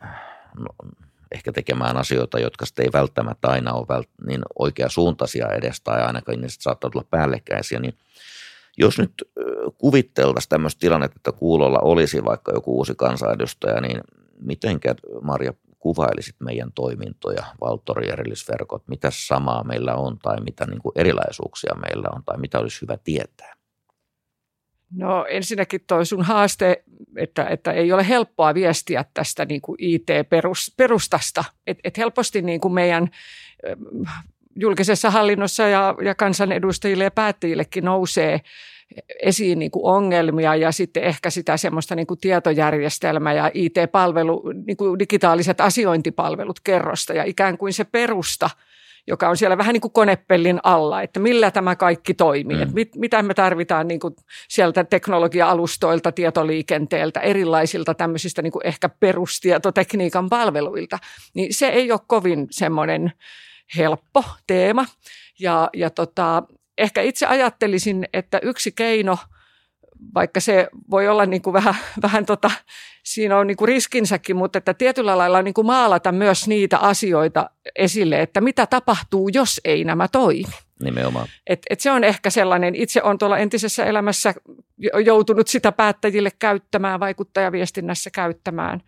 ehkä 1.31 1.51
tekemään 1.51 1.98
asioita, 1.98 2.39
jotka 2.39 2.65
sitten 2.65 2.86
ei 2.86 2.91
välttämättä 2.93 3.48
aina 3.48 3.74
ole 3.74 3.86
vält- 3.88 4.25
niin 4.27 4.41
oikeasuuntaisia 4.60 5.48
edes 5.48 5.81
tai 5.81 6.01
ainakaan 6.01 6.41
ne 6.41 6.48
saattaa 6.50 6.89
tulla 6.89 7.05
päällekkäisiä, 7.10 7.79
niin 7.79 7.93
jos 8.77 8.98
nyt 8.98 9.13
kuvitteltaisiin 9.77 10.50
tämmöistä 10.50 10.79
tilannetta, 10.79 11.15
että 11.15 11.31
kuulolla 11.31 11.79
olisi 11.79 12.25
vaikka 12.25 12.51
joku 12.51 12.77
uusi 12.77 12.93
kansanedustaja, 12.95 13.81
niin 13.81 14.01
mitenkä 14.39 14.95
Maria 15.22 15.53
kuvailisit 15.79 16.36
meidän 16.39 16.72
toimintoja, 16.72 17.43
Valtori 17.62 18.10
erillisverkot, 18.10 18.83
mitä 18.88 19.10
samaa 19.12 19.63
meillä 19.63 19.95
on 19.95 20.19
tai 20.19 20.41
mitä 20.41 20.65
niin 20.65 20.81
kuin 20.81 20.93
erilaisuuksia 20.95 21.75
meillä 21.75 22.07
on 22.15 22.24
tai 22.25 22.38
mitä 22.38 22.60
olisi 22.60 22.81
hyvä 22.81 22.98
tietää? 23.03 23.53
No 24.96 25.26
ensinnäkin 25.30 25.82
toi 25.88 26.06
sun 26.06 26.24
haaste, 26.24 26.84
että, 27.18 27.46
että 27.46 27.72
ei 27.72 27.92
ole 27.92 28.08
helppoa 28.08 28.54
viestiä 28.54 29.06
tästä 29.14 29.46
niin 29.46 29.62
kuin 29.62 29.76
IT-perustasta. 29.80 31.44
Et, 31.68 31.80
et 31.84 31.98
helposti 31.98 32.42
niin 32.42 32.62
kuin 32.62 32.74
meidän 32.74 33.08
julkisessa 34.56 35.10
hallinnossa 35.10 35.64
ja, 35.64 35.96
ja 36.04 36.16
kansanedustajille 36.16 37.04
ja 37.04 37.12
päättäjillekin 37.12 37.86
nousee 37.86 38.42
esiin 39.24 39.60
niin 39.60 39.72
kuin 39.72 39.86
ongelmia 39.86 40.56
ja 40.56 40.72
sitten 40.72 41.04
ehkä 41.04 41.30
sitä 41.30 41.58
semmoista 41.58 41.96
niin 41.96 42.08
kuin 42.08 42.20
tietojärjestelmä 42.20 43.34
ja 43.34 43.52
IT-palvelu, 43.54 44.44
niin 44.66 44.78
kuin 44.78 45.00
digitaaliset 45.00 45.62
asiointipalvelut 45.62 46.60
kerrosta 46.60 47.14
ja 47.14 47.24
ikään 47.24 47.58
kuin 47.58 47.74
se 47.74 47.84
perusta, 47.84 48.50
joka 49.07 49.29
on 49.29 49.38
siellä 49.38 49.57
vähän 49.57 49.74
niin 49.74 49.81
kuin 49.81 49.91
konepellin 49.91 50.60
alla, 50.63 51.01
että 51.01 51.19
millä 51.19 51.51
tämä 51.51 51.75
kaikki 51.75 52.13
toimii, 52.13 52.57
mm. 52.57 52.63
että 52.63 52.75
mit, 52.75 52.95
mitä 52.95 53.24
me 53.24 53.33
tarvitaan 53.33 53.88
niin 53.88 54.00
kuin 54.00 54.15
sieltä 54.50 54.83
teknologia-alustoilta, 54.83 56.12
tietoliikenteeltä, 56.12 57.19
erilaisilta 57.19 57.93
tämmöisistä 57.93 58.41
niin 58.41 58.51
kuin 58.51 58.67
ehkä 58.67 58.89
perustietotekniikan 58.89 60.29
palveluilta, 60.29 61.00
niin 61.33 61.53
se 61.53 61.67
ei 61.67 61.91
ole 61.91 62.00
kovin 62.07 62.48
semmoinen 62.51 63.12
helppo 63.77 64.24
teema. 64.48 64.86
Ja, 65.39 65.69
ja 65.74 65.89
tota, 65.89 66.43
ehkä 66.77 67.01
itse 67.01 67.25
ajattelisin, 67.25 68.05
että 68.13 68.39
yksi 68.43 68.72
keino, 68.72 69.17
vaikka 70.15 70.39
se 70.39 70.67
voi 70.91 71.07
olla 71.07 71.25
niin 71.25 71.41
kuin 71.41 71.53
vähän, 71.53 71.75
vähän 72.03 72.25
tota, 72.25 72.51
siinä 73.03 73.38
on 73.38 73.48
niin 73.48 73.57
kuin 73.57 73.67
riskinsäkin, 73.67 74.36
mutta 74.36 74.57
että 74.57 74.74
tietyllä 74.74 75.17
lailla 75.17 75.41
niin 75.41 75.53
kuin 75.53 75.67
maalata 75.67 76.12
myös 76.12 76.48
niitä 76.48 76.77
asioita 76.77 77.50
esille, 77.75 78.22
että 78.22 78.41
mitä 78.41 78.65
tapahtuu, 78.65 79.29
jos 79.33 79.62
ei 79.65 79.83
nämä 79.83 80.07
toimi. 80.07 80.53
Nimenomaan. 80.83 81.27
Et, 81.48 81.62
et 81.69 81.79
se 81.79 81.91
on 81.91 82.03
ehkä 82.03 82.29
sellainen, 82.29 82.75
itse 82.75 83.03
on 83.03 83.17
tuolla 83.17 83.38
entisessä 83.38 83.86
elämässä 83.86 84.33
joutunut 85.05 85.48
sitä 85.48 85.72
päättäjille 85.72 86.29
käyttämään, 86.39 87.00
vaikuttajaviestinnässä 87.00 88.10
käyttämään. 88.10 88.81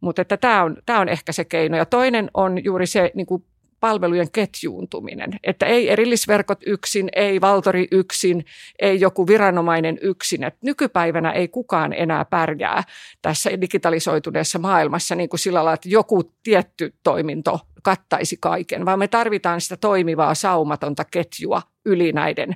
Mutta 0.00 0.22
että 0.22 0.36
tämä 0.36 0.62
on, 0.62 0.76
tämä 0.86 1.00
on 1.00 1.08
ehkä 1.08 1.32
se 1.32 1.44
keino. 1.44 1.76
Ja 1.76 1.86
toinen 1.86 2.30
on 2.34 2.64
juuri 2.64 2.86
se 2.86 3.10
niin 3.14 3.26
kuin 3.26 3.44
palvelujen 3.80 4.30
ketjuuntuminen. 4.32 5.30
Että 5.44 5.66
ei 5.66 5.90
erillisverkot 5.90 6.58
yksin, 6.66 7.08
ei 7.16 7.40
valtori 7.40 7.88
yksin, 7.92 8.44
ei 8.78 9.00
joku 9.00 9.26
viranomainen 9.26 9.98
yksin. 10.02 10.44
Että 10.44 10.58
nykypäivänä 10.62 11.32
ei 11.32 11.48
kukaan 11.48 11.92
enää 11.92 12.24
pärjää 12.24 12.82
tässä 13.22 13.60
digitalisoituneessa 13.60 14.58
maailmassa 14.58 15.14
niin 15.14 15.28
kuin 15.28 15.40
sillä 15.40 15.56
lailla, 15.56 15.74
että 15.74 15.88
joku 15.88 16.32
tietty 16.42 16.94
toiminto 17.02 17.60
kattaisi 17.82 18.36
kaiken, 18.40 18.84
vaan 18.84 18.98
me 18.98 19.08
tarvitaan 19.08 19.60
sitä 19.60 19.76
toimivaa 19.76 20.34
saumatonta 20.34 21.04
ketjua 21.04 21.62
yli 21.84 22.12
näiden 22.12 22.54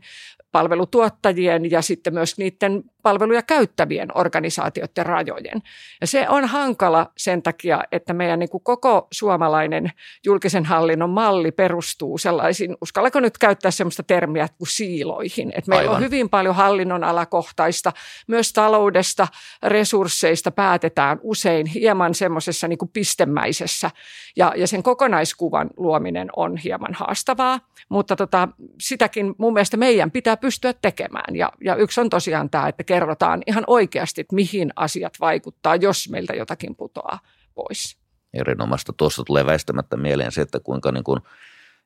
palvelutuottajien 0.53 1.71
ja 1.71 1.83
sitten 1.83 2.15
myös 2.15 2.39
niiden 2.39 2.85
palveluja 3.05 3.43
käyttävien 3.43 4.09
organisaatioiden 4.15 5.07
rajojen. 5.07 5.63
Ja 6.01 6.07
se 6.07 6.29
on 6.29 6.45
hankala 6.45 7.13
sen 7.17 7.43
takia, 7.43 7.85
että 7.93 8.13
meidän 8.13 8.39
niin 8.39 8.49
kuin 8.49 8.65
koko 8.65 9.09
suomalainen 9.11 9.93
julkisen 10.25 10.65
hallinnon 10.65 11.11
malli 11.11 11.53
perustuu 11.53 12.19
sellaisiin, 12.19 12.77
uskallako 12.81 13.21
nyt 13.21 13.39
käyttää 13.39 13.71
sellaista 13.71 14.03
termiä 14.03 14.49
kuin 14.59 14.69
siiloihin. 14.69 15.53
Että 15.57 15.69
meillä 15.69 15.83
Aivan. 15.83 15.97
on 15.97 16.03
hyvin 16.03 16.29
paljon 16.29 16.55
hallinnon 16.55 17.05
alakohtaista, 17.05 17.93
myös 18.27 18.53
taloudesta, 18.53 19.29
resursseista 19.63 20.51
päätetään 20.51 21.19
usein 21.23 21.67
hieman 21.67 22.15
semmoisessa 22.15 22.69
niin 22.69 22.79
pistemäisessä 22.93 23.91
ja, 24.37 24.53
ja 24.57 24.67
sen 24.67 24.83
kokonaiskuvan 24.83 25.71
luominen 25.77 26.29
on 26.37 26.57
hieman 26.57 26.95
haastavaa, 26.95 27.61
mutta 27.89 28.17
tota, 28.17 28.49
sitäkin 28.81 29.35
mun 29.39 29.53
mielestä 29.53 29.77
meidän 29.77 30.11
pitää 30.11 30.37
pystyä 30.37 30.73
tekemään. 30.73 31.37
Ja, 31.37 31.53
ja 31.65 31.77
yksi 31.77 32.01
on 32.01 32.11
tosiaan 32.11 32.51
tämä, 32.51 32.69
että 32.69 32.85
kerrotaan 32.95 33.43
ihan 33.47 33.65
oikeasti, 33.67 34.21
että 34.21 34.35
mihin 34.35 34.71
asiat 34.77 35.21
vaikuttaa, 35.21 35.77
jos 35.77 36.09
meiltä 36.11 36.33
jotakin 36.33 36.77
putoaa 36.77 37.19
pois. 37.55 37.99
Erinomaista. 38.35 38.93
Tuossa 38.93 39.23
tulee 39.27 39.47
väistämättä 39.47 39.97
mieleen 39.97 40.33
se, 40.33 40.41
että 40.41 40.61
kuinka 40.61 40.93
niin 40.93 41.05
kuin 41.05 41.21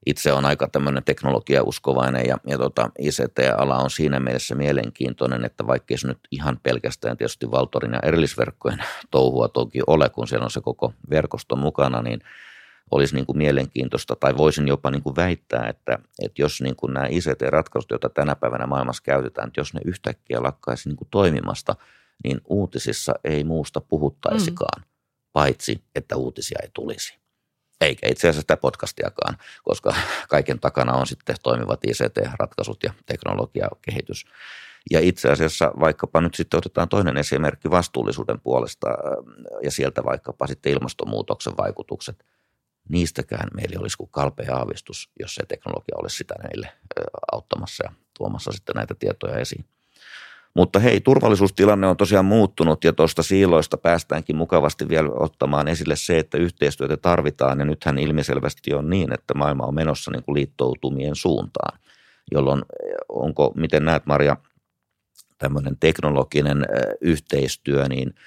itse 0.07 0.33
on 0.33 0.45
aika 0.45 0.69
tämmöinen 0.69 1.05
teknologiauskovainen 1.05 2.27
ja, 2.27 2.39
ja 2.47 2.59
tota, 2.59 2.91
ICT-ala 2.99 3.79
on 3.79 3.91
siinä 3.91 4.21
mielessä 4.21 4.55
mielenkiintoinen, 4.55 5.45
että 5.45 5.67
vaikka 5.67 5.97
se 5.97 6.09
nyt 6.09 6.19
ihan 6.31 6.61
pelkästään 6.63 7.17
tietysti 7.17 7.51
Valtorin 7.51 7.93
ja 7.93 8.01
erillisverkkojen 8.03 8.85
touhua 9.11 9.49
toki 9.49 9.81
ole, 9.87 10.09
kun 10.09 10.29
siellä 10.29 10.45
on 10.45 10.51
se 10.51 10.61
koko 10.61 10.93
verkosto 11.11 11.57
mukana, 11.57 12.03
niin– 12.03 12.21
olisi 12.91 13.15
niin 13.15 13.27
kuin 13.27 13.39
mielenkiintoista, 13.39 14.17
tai 14.17 14.37
voisin 14.37 14.69
jopa 14.69 14.91
niin 14.91 15.03
kuin 15.03 15.17
väittää, 15.17 15.69
että, 15.69 15.99
että 16.23 16.43
jos 16.43 16.61
niin 16.61 16.77
kuin 16.77 16.95
nämä 16.95 17.07
ICT-ratkaisut, 17.07 17.91
joita 17.91 18.09
tänä 18.09 18.37
päivänä 18.37 18.67
maailmassa 18.67 19.03
käytetään, 19.03 19.49
että 19.49 19.61
jos 19.61 19.75
ne 19.75 19.81
yhtäkkiä 19.85 20.43
lakkaisi 20.43 20.89
niin 20.89 20.97
kuin 20.97 21.09
toimimasta, 21.11 21.77
niin 22.25 22.41
uutisissa 22.45 23.15
ei 23.25 23.45
muusta 23.45 23.81
puhuttaisikaan, 23.81 24.83
mm. 24.83 24.89
paitsi 25.33 25.85
että 25.95 26.17
uutisia 26.17 26.59
ei 26.63 26.69
tulisi. 26.75 27.19
Eikä 27.81 28.09
itse 28.09 28.29
asiassa 28.29 28.41
sitä 28.41 28.57
podcastiakaan, 28.57 29.39
koska 29.63 29.95
kaiken 30.29 30.61
takana 30.61 30.93
on 30.93 31.07
sitten 31.07 31.37
toimivat 31.43 31.81
ICT-ratkaisut 31.85 32.83
ja 32.83 32.93
teknologiakehitys. 33.07 34.27
Ja 34.91 35.01
itse 35.01 35.31
asiassa 35.31 35.73
vaikkapa 35.81 36.21
nyt 36.21 36.35
sitten 36.35 36.59
otetaan 36.59 36.89
toinen 36.89 37.17
esimerkki 37.17 37.71
vastuullisuuden 37.71 38.41
puolesta 38.41 38.89
ja 39.63 39.71
sieltä 39.71 40.05
vaikkapa 40.05 40.47
sitten 40.47 40.73
ilmastonmuutoksen 40.73 41.57
vaikutukset– 41.57 42.25
niistäkään 42.89 43.49
meillä 43.55 43.81
olisi 43.81 43.97
kuin 43.99 44.11
kalpea 44.13 44.57
aavistus, 44.57 45.11
jos 45.21 45.35
se 45.35 45.47
teknologia 45.49 45.97
olisi 45.97 46.17
sitä 46.17 46.35
meille 46.43 46.73
auttamassa 47.33 47.85
ja 47.87 47.93
tuomassa 48.19 48.53
sitten 48.53 48.75
näitä 48.77 48.95
tietoja 48.95 49.39
esiin. 49.39 49.65
Mutta 50.55 50.79
hei, 50.79 51.01
turvallisuustilanne 51.01 51.87
on 51.87 51.97
tosiaan 51.97 52.25
muuttunut 52.25 52.85
ja 52.85 52.93
tuosta 52.93 53.23
siiloista 53.23 53.77
päästäänkin 53.77 54.37
mukavasti 54.37 54.89
vielä 54.89 55.11
ottamaan 55.11 55.69
esille 55.69 55.97
se, 55.97 56.19
että 56.19 56.39
yhteistyötä 56.39 56.97
tarvitaan 56.97 57.59
ja 57.59 57.65
nythän 57.65 57.99
ilmiselvästi 57.99 58.75
on 58.75 58.91
niin, 58.91 59.15
että 59.15 59.35
maailma 59.35 59.65
on 59.65 59.75
menossa 59.75 60.11
niin 60.11 60.23
kuin 60.23 60.35
liittoutumien 60.35 61.17
suuntaan, 61.17 61.79
jolloin 62.33 62.63
onko, 63.09 63.53
miten 63.57 63.85
näet 63.85 64.07
Maria, 64.07 64.37
tämmöinen 65.39 65.77
teknologinen 65.81 66.67
yhteistyö, 67.01 67.89
niin– 67.89 68.15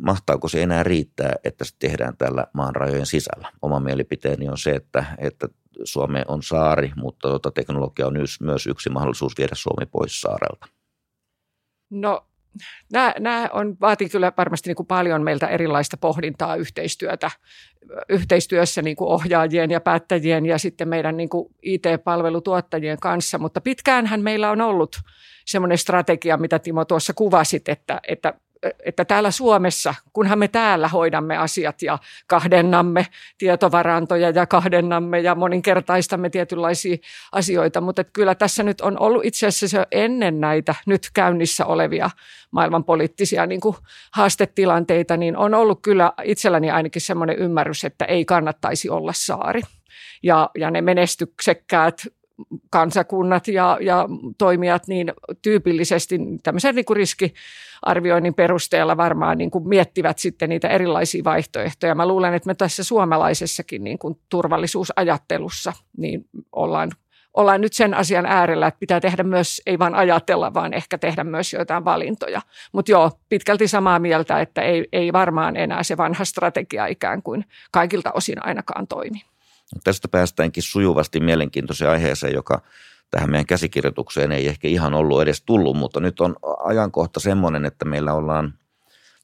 mahtaako 0.00 0.48
se 0.48 0.62
enää 0.62 0.82
riittää, 0.82 1.32
että 1.44 1.64
se 1.64 1.74
tehdään 1.78 2.16
tällä 2.16 2.46
maan 2.52 2.76
rajojen 2.76 3.06
sisällä. 3.06 3.52
Oma 3.62 3.80
mielipiteeni 3.80 4.48
on 4.48 4.58
se, 4.58 4.70
että, 4.70 5.04
että 5.18 5.48
Suomi 5.84 6.18
on 6.28 6.42
saari, 6.42 6.92
mutta 6.96 7.28
tuota, 7.28 7.50
teknologia 7.50 8.06
on 8.06 8.14
myös 8.40 8.66
yksi 8.66 8.90
mahdollisuus 8.90 9.32
viedä 9.38 9.54
Suomi 9.54 9.86
pois 9.86 10.20
saarelta. 10.20 10.66
No 11.90 12.26
nämä, 12.92 13.14
nämä 13.18 13.48
on, 13.52 13.76
vaatii 13.80 14.08
kyllä 14.08 14.32
varmasti 14.36 14.70
niin 14.70 14.76
kuin 14.76 14.86
paljon 14.86 15.22
meiltä 15.22 15.46
erilaista 15.46 15.96
pohdintaa 15.96 16.56
yhteistyötä, 16.56 17.30
yhteistyössä 18.08 18.82
niin 18.82 18.96
kuin 18.96 19.08
ohjaajien 19.08 19.70
ja 19.70 19.80
päättäjien 19.80 20.46
ja 20.46 20.58
sitten 20.58 20.88
meidän 20.88 21.16
niin 21.16 21.28
kuin 21.28 21.54
IT-palvelutuottajien 21.62 22.98
kanssa, 23.00 23.38
mutta 23.38 23.60
pitkäänhän 23.60 24.22
meillä 24.22 24.50
on 24.50 24.60
ollut 24.60 24.96
semmoinen 25.46 25.78
strategia, 25.78 26.36
mitä 26.36 26.58
Timo 26.58 26.84
tuossa 26.84 27.12
kuvasit, 27.12 27.68
että, 27.68 28.00
että 28.08 28.34
että 28.84 29.04
täällä 29.04 29.30
Suomessa, 29.30 29.94
kunhan 30.12 30.38
me 30.38 30.48
täällä 30.48 30.88
hoidamme 30.88 31.36
asiat 31.36 31.82
ja 31.82 31.98
kahdennamme 32.26 33.06
tietovarantoja 33.38 34.30
ja 34.30 34.46
kahdennamme 34.46 35.20
ja 35.20 35.34
moninkertaistamme 35.34 36.30
tietynlaisia 36.30 36.96
asioita, 37.32 37.80
mutta 37.80 38.00
että 38.00 38.12
kyllä 38.12 38.34
tässä 38.34 38.62
nyt 38.62 38.80
on 38.80 39.00
ollut 39.00 39.24
itse 39.24 39.46
asiassa 39.46 39.76
jo 39.76 39.86
ennen 39.92 40.40
näitä 40.40 40.74
nyt 40.86 41.10
käynnissä 41.14 41.66
olevia 41.66 42.10
maailmanpoliittisia 42.50 43.46
niin 43.46 43.60
kuin 43.60 43.76
haastetilanteita, 44.12 45.16
niin 45.16 45.36
on 45.36 45.54
ollut 45.54 45.78
kyllä 45.82 46.12
itselläni 46.22 46.70
ainakin 46.70 47.02
semmoinen 47.02 47.36
ymmärrys, 47.36 47.84
että 47.84 48.04
ei 48.04 48.24
kannattaisi 48.24 48.90
olla 48.90 49.12
saari. 49.12 49.62
Ja, 50.22 50.50
ja 50.58 50.70
ne 50.70 50.80
menestyksekkäät 50.80 52.06
kansakunnat 52.70 53.48
ja, 53.48 53.78
ja 53.80 54.08
toimijat 54.38 54.86
niin 54.86 55.12
tyypillisesti 55.42 56.18
tämmöisen 56.42 56.74
niin 56.74 56.84
kuin 56.84 56.96
riskiarvioinnin 56.96 58.34
perusteella 58.34 58.96
varmaan 58.96 59.38
niin 59.38 59.50
kuin 59.50 59.68
miettivät 59.68 60.18
sitten 60.18 60.48
niitä 60.48 60.68
erilaisia 60.68 61.24
vaihtoehtoja. 61.24 61.94
Mä 61.94 62.08
luulen, 62.08 62.34
että 62.34 62.46
me 62.46 62.54
tässä 62.54 62.84
suomalaisessakin 62.84 63.84
niin 63.84 63.98
kuin 63.98 64.18
turvallisuusajattelussa 64.28 65.72
niin 65.96 66.24
ollaan 66.52 66.90
ollaan 67.34 67.60
nyt 67.60 67.72
sen 67.72 67.94
asian 67.94 68.26
äärellä, 68.26 68.66
että 68.66 68.78
pitää 68.80 69.00
tehdä 69.00 69.22
myös, 69.22 69.62
ei 69.66 69.78
vain 69.78 69.94
ajatella, 69.94 70.54
vaan 70.54 70.74
ehkä 70.74 70.98
tehdä 70.98 71.24
myös 71.24 71.52
joitain 71.52 71.84
valintoja. 71.84 72.40
Mutta 72.72 72.90
joo, 72.90 73.10
pitkälti 73.28 73.68
samaa 73.68 73.98
mieltä, 73.98 74.40
että 74.40 74.62
ei, 74.62 74.88
ei 74.92 75.12
varmaan 75.12 75.56
enää 75.56 75.82
se 75.82 75.96
vanha 75.96 76.24
strategia 76.24 76.86
ikään 76.86 77.22
kuin 77.22 77.44
kaikilta 77.70 78.12
osin 78.12 78.46
ainakaan 78.46 78.86
toimi. 78.86 79.22
Tästä 79.84 80.08
päästäänkin 80.08 80.62
sujuvasti 80.62 81.20
mielenkiintoiseen 81.20 81.90
aiheeseen, 81.90 82.34
joka 82.34 82.62
tähän 83.10 83.30
meidän 83.30 83.46
käsikirjoitukseen 83.46 84.32
ei 84.32 84.48
ehkä 84.48 84.68
ihan 84.68 84.94
ollut 84.94 85.22
edes 85.22 85.42
tullut, 85.42 85.76
mutta 85.76 86.00
nyt 86.00 86.20
on 86.20 86.36
ajankohta 86.64 87.20
semmoinen, 87.20 87.64
että 87.64 87.84
meillä 87.84 88.12
ollaan 88.14 88.54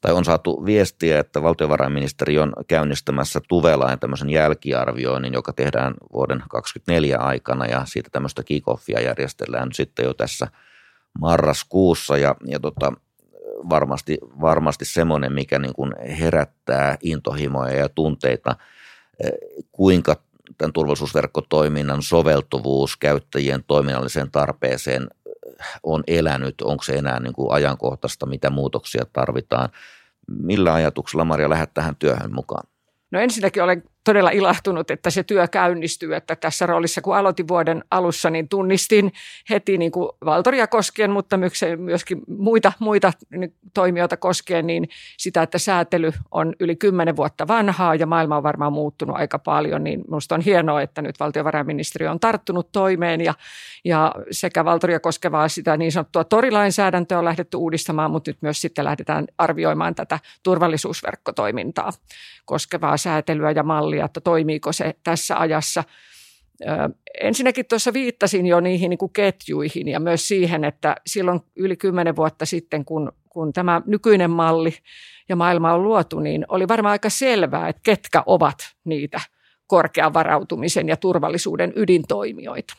tai 0.01 0.13
on 0.13 0.25
saatu 0.25 0.65
viestiä, 0.65 1.19
että 1.19 1.43
valtiovarainministeri 1.43 2.39
on 2.39 2.53
käynnistämässä 2.67 3.41
Tuvelain 3.47 3.99
tämmöisen 3.99 4.29
jälkiarvioinnin, 4.29 5.33
joka 5.33 5.53
tehdään 5.53 5.93
vuoden 6.13 6.43
2024 6.49 7.17
aikana 7.17 7.65
ja 7.65 7.85
siitä 7.85 8.09
tämmöistä 8.11 8.43
kickoffia 8.43 9.01
järjestellään 9.01 9.69
sitten 9.73 10.05
jo 10.05 10.13
tässä 10.13 10.47
marraskuussa 11.19 12.17
ja, 12.17 12.35
ja 12.45 12.59
tota, 12.59 12.93
varmasti, 13.69 14.17
varmasti 14.41 14.85
semmoinen, 14.85 15.33
mikä 15.33 15.59
niin 15.59 15.73
kuin 15.73 15.93
herättää 16.19 16.97
intohimoja 17.01 17.75
ja 17.75 17.89
tunteita, 17.89 18.55
kuinka 19.71 20.15
tämän 20.57 20.73
turvallisuusverkkotoiminnan 20.73 22.01
soveltuvuus 22.01 22.97
käyttäjien 22.97 23.63
toiminnalliseen 23.67 24.31
tarpeeseen 24.31 25.07
on 25.83 26.03
elänyt, 26.07 26.61
onko 26.61 26.83
se 26.83 26.93
enää 26.93 27.19
niin 27.19 27.33
kuin 27.33 27.51
ajankohtaista, 27.51 28.25
mitä 28.25 28.49
muutoksia 28.49 29.05
tarvitaan. 29.13 29.69
Millä 30.27 30.73
ajatuksella 30.73 31.25
Maria 31.25 31.49
lähdet 31.49 31.73
tähän 31.73 31.95
työhön 31.95 32.33
mukaan? 32.33 32.67
No 33.11 33.19
ensinnäkin 33.19 33.63
olen 33.63 33.83
todella 34.05 34.29
ilahtunut, 34.29 34.91
että 34.91 35.09
se 35.09 35.23
työ 35.23 35.47
käynnistyy, 35.47 36.15
että 36.15 36.35
tässä 36.35 36.65
roolissa 36.65 37.01
kun 37.01 37.17
aloitin 37.17 37.47
vuoden 37.47 37.83
alussa, 37.91 38.29
niin 38.29 38.49
tunnistin 38.49 39.11
heti 39.49 39.77
niin 39.77 39.91
kuin 39.91 40.09
Valtoria 40.25 40.67
koskien, 40.67 41.11
mutta 41.11 41.39
myöskin 41.77 42.21
muita, 42.27 42.71
muita 42.79 43.13
toimijoita 43.73 44.17
koskien, 44.17 44.67
niin 44.67 44.89
sitä, 45.17 45.41
että 45.41 45.57
säätely 45.57 46.11
on 46.31 46.53
yli 46.59 46.75
kymmenen 46.75 47.15
vuotta 47.15 47.47
vanhaa 47.47 47.95
ja 47.95 48.05
maailma 48.05 48.37
on 48.37 48.43
varmaan 48.43 48.73
muuttunut 48.73 49.15
aika 49.15 49.39
paljon, 49.39 49.83
niin 49.83 50.01
minusta 50.07 50.35
on 50.35 50.41
hienoa, 50.41 50.81
että 50.81 51.01
nyt 51.01 51.19
valtiovarainministeriö 51.19 52.11
on 52.11 52.19
tarttunut 52.19 52.71
toimeen 52.71 53.21
ja, 53.21 53.33
ja 53.85 54.15
sekä 54.31 54.65
Valtoria 54.65 54.99
koskevaa 54.99 55.47
sitä 55.47 55.77
niin 55.77 55.91
sanottua 55.91 56.23
torilainsäädäntöä 56.23 57.19
on 57.19 57.25
lähdetty 57.25 57.57
uudistamaan, 57.57 58.11
mutta 58.11 58.29
nyt 58.29 58.41
myös 58.41 58.61
sitten 58.61 58.85
lähdetään 58.85 59.25
arvioimaan 59.37 59.95
tätä 59.95 60.19
turvallisuusverkkotoimintaa 60.43 61.91
koskevaa 62.45 62.97
säätelyä 62.97 63.51
ja 63.51 63.63
mallia, 63.63 63.94
että 63.99 64.21
toimiiko 64.21 64.73
se 64.73 64.95
tässä 65.03 65.39
ajassa. 65.39 65.83
Ensinnäkin 67.21 67.65
tuossa 67.65 67.93
viittasin 67.93 68.45
jo 68.45 68.59
niihin 68.59 68.89
niin 68.89 68.97
kuin 68.97 69.13
ketjuihin 69.13 69.87
ja 69.87 69.99
myös 69.99 70.27
siihen, 70.27 70.63
että 70.63 70.95
silloin 71.07 71.39
yli 71.55 71.77
kymmenen 71.77 72.15
vuotta 72.15 72.45
sitten, 72.45 72.85
kun, 72.85 73.11
kun 73.29 73.53
tämä 73.53 73.81
nykyinen 73.85 74.31
malli 74.31 74.73
ja 75.29 75.35
maailma 75.35 75.73
on 75.73 75.83
luotu, 75.83 76.19
niin 76.19 76.45
oli 76.47 76.67
varmaan 76.67 76.91
aika 76.91 77.09
selvää, 77.09 77.69
että 77.69 77.81
ketkä 77.83 78.23
ovat 78.25 78.57
niitä 78.83 79.21
korkean 79.67 80.13
varautumisen 80.13 80.87
ja 80.87 80.97
turvallisuuden 80.97 81.73
ydintoimijoita. 81.75 82.73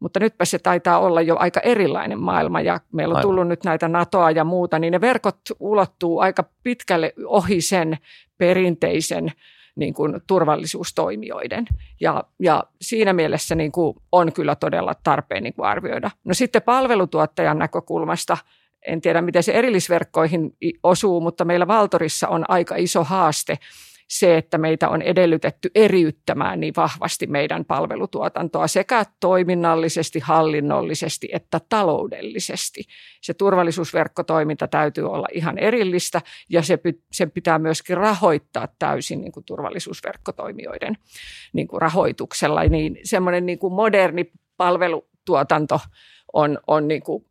Mutta 0.00 0.20
nytpä 0.20 0.44
se 0.44 0.58
taitaa 0.58 0.98
olla 0.98 1.20
jo 1.20 1.36
aika 1.38 1.60
erilainen 1.60 2.20
maailma 2.20 2.60
ja 2.60 2.80
meillä 2.92 3.12
on 3.12 3.16
Aivan. 3.16 3.28
tullut 3.28 3.48
nyt 3.48 3.64
näitä 3.64 3.88
NATOa 3.88 4.30
ja 4.30 4.44
muuta, 4.44 4.78
niin 4.78 4.92
ne 4.92 5.00
verkot 5.00 5.40
ulottuu 5.60 6.18
aika 6.18 6.44
pitkälle 6.62 7.12
ohi 7.26 7.60
sen 7.60 7.98
perinteisen 8.38 9.32
niin 9.76 9.94
kuin 9.94 10.20
turvallisuustoimijoiden. 10.26 11.66
Ja, 12.00 12.24
ja 12.40 12.64
siinä 12.80 13.12
mielessä 13.12 13.54
niin 13.54 13.72
kuin 13.72 13.96
on 14.12 14.32
kyllä 14.32 14.54
todella 14.54 14.94
tarpeen 15.04 15.42
niin 15.42 15.54
kuin 15.54 15.66
arvioida. 15.66 16.10
No 16.24 16.34
sitten 16.34 16.62
palvelutuottajan 16.62 17.58
näkökulmasta, 17.58 18.36
en 18.86 19.00
tiedä 19.00 19.22
miten 19.22 19.42
se 19.42 19.52
erillisverkkoihin 19.52 20.56
osuu, 20.82 21.20
mutta 21.20 21.44
meillä 21.44 21.66
Valtorissa 21.66 22.28
on 22.28 22.44
aika 22.48 22.76
iso 22.76 23.04
haaste– 23.04 23.58
se, 24.12 24.36
että 24.36 24.58
meitä 24.58 24.88
on 24.88 25.02
edellytetty 25.02 25.70
eriyttämään 25.74 26.60
niin 26.60 26.74
vahvasti 26.76 27.26
meidän 27.26 27.64
palvelutuotantoa 27.64 28.66
sekä 28.66 29.04
toiminnallisesti, 29.20 30.18
hallinnollisesti 30.20 31.28
että 31.32 31.60
taloudellisesti. 31.68 32.84
Se 33.20 33.34
turvallisuusverkkotoiminta 33.34 34.68
täytyy 34.68 35.10
olla 35.10 35.26
ihan 35.32 35.58
erillistä 35.58 36.20
ja 36.48 36.62
se, 36.62 36.78
sen 37.12 37.30
pitää 37.30 37.58
myöskin 37.58 37.96
rahoittaa 37.96 38.68
täysin 38.78 39.20
niin 39.20 39.32
kuin 39.32 39.44
turvallisuusverkkotoimijoiden 39.44 40.96
niin 41.52 41.68
kuin 41.68 41.82
rahoituksella. 41.82 42.62
Niin 42.62 42.98
semmoinen 43.04 43.46
niin 43.46 43.58
kuin 43.58 43.74
moderni 43.74 44.32
palvelutuotanto 44.56 45.80
on, 46.32 46.58
on 46.66 46.88
niin 46.88 47.02
kuin 47.02 47.24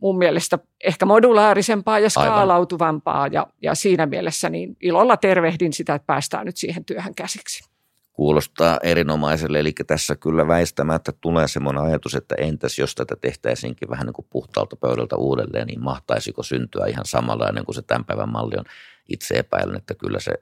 mun 0.00 0.18
mielestä 0.18 0.58
ehkä 0.84 1.06
modulaarisempaa 1.06 1.98
ja 1.98 2.10
skaalautuvampaa 2.10 3.26
ja, 3.26 3.46
ja 3.62 3.74
siinä 3.74 4.06
mielessä 4.06 4.50
niin 4.50 4.76
ilolla 4.80 5.16
tervehdin 5.16 5.72
sitä, 5.72 5.94
että 5.94 6.06
päästään 6.06 6.46
nyt 6.46 6.56
siihen 6.56 6.84
työhön 6.84 7.14
käsiksi. 7.14 7.70
Kuulostaa 8.12 8.78
erinomaiselle, 8.82 9.60
eli 9.60 9.72
tässä 9.86 10.16
kyllä 10.16 10.48
väistämättä 10.48 11.12
tulee 11.20 11.48
semmoinen 11.48 11.82
ajatus, 11.82 12.14
että 12.14 12.34
entäs 12.38 12.78
jos 12.78 12.94
tätä 12.94 13.16
tehtäisiinkin 13.20 13.90
vähän 13.90 14.06
niin 14.06 14.14
kuin 14.14 14.26
puhtaalta 14.30 14.76
pöydältä 14.76 15.16
uudelleen, 15.16 15.66
niin 15.66 15.84
mahtaisiko 15.84 16.42
syntyä 16.42 16.86
ihan 16.86 17.04
samanlainen 17.04 17.64
kuin 17.64 17.74
se 17.74 17.82
tämän 17.82 18.04
päivän 18.04 18.32
malli 18.32 18.54
on. 18.58 18.64
Itse 19.08 19.34
epäilen, 19.34 19.76
että 19.76 19.94
kyllä 19.94 20.20
se 20.20 20.32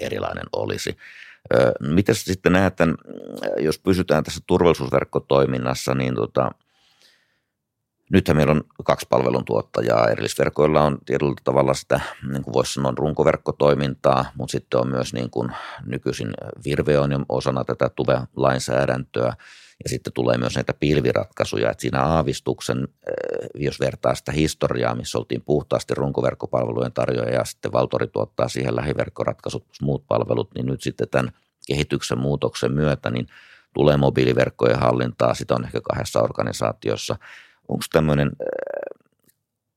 erilainen 0.00 0.46
olisi. 0.52 0.96
Miten 1.80 2.14
sitten 2.14 2.52
näet, 2.52 2.74
jos 3.58 3.78
pysytään 3.78 4.24
tässä 4.24 4.40
turvallisuusverkkotoiminnassa, 4.46 5.94
niin 5.94 6.14
tota, 6.14 6.50
Nythän 8.12 8.36
meillä 8.36 8.50
on 8.50 8.64
kaksi 8.84 9.06
palveluntuottajaa. 9.10 10.08
Erillisverkoilla 10.08 10.82
on 10.82 10.98
tietyllä 11.06 11.34
tavalla 11.44 11.74
sitä, 11.74 12.00
niin 12.32 12.42
kuin 12.42 12.54
voisi 12.54 12.72
sanoa, 12.72 12.92
runkoverkkotoimintaa, 12.96 14.24
mutta 14.34 14.52
sitten 14.52 14.80
on 14.80 14.88
myös 14.88 15.12
niin 15.12 15.30
kuin 15.30 15.50
nykyisin 15.86 16.30
Virve 16.64 16.98
on 16.98 17.24
osana 17.28 17.64
tätä 17.64 17.88
TUVE-lainsäädäntöä. 17.88 19.34
Ja 19.84 19.88
sitten 19.90 20.12
tulee 20.12 20.38
myös 20.38 20.54
näitä 20.54 20.74
pilviratkaisuja, 20.80 21.70
että 21.70 21.80
siinä 21.80 22.02
aavistuksen, 22.02 22.88
eh, 23.06 23.48
jos 23.54 23.80
vertaa 23.80 24.14
sitä 24.14 24.32
historiaa, 24.32 24.94
missä 24.94 25.18
oltiin 25.18 25.42
puhtaasti 25.42 25.94
runkoverkkopalvelujen 25.94 26.92
tarjoaja 26.92 27.34
ja 27.34 27.44
sitten 27.44 27.72
Valtori 27.72 28.06
tuottaa 28.06 28.48
siihen 28.48 28.76
lähiverkkoratkaisut 28.76 29.66
plus 29.66 29.82
muut 29.82 30.06
palvelut, 30.08 30.54
niin 30.54 30.66
nyt 30.66 30.82
sitten 30.82 31.08
tämän 31.08 31.32
kehityksen 31.66 32.18
muutoksen 32.18 32.72
myötä 32.72 33.10
niin 33.10 33.26
tulee 33.74 33.96
mobiiliverkkojen 33.96 34.78
hallintaa, 34.78 35.34
sitä 35.34 35.54
on 35.54 35.64
ehkä 35.64 35.80
kahdessa 35.80 36.22
organisaatiossa– 36.22 37.16
onko 37.68 37.84
tämmöinen 37.92 38.28
äh, 38.28 38.96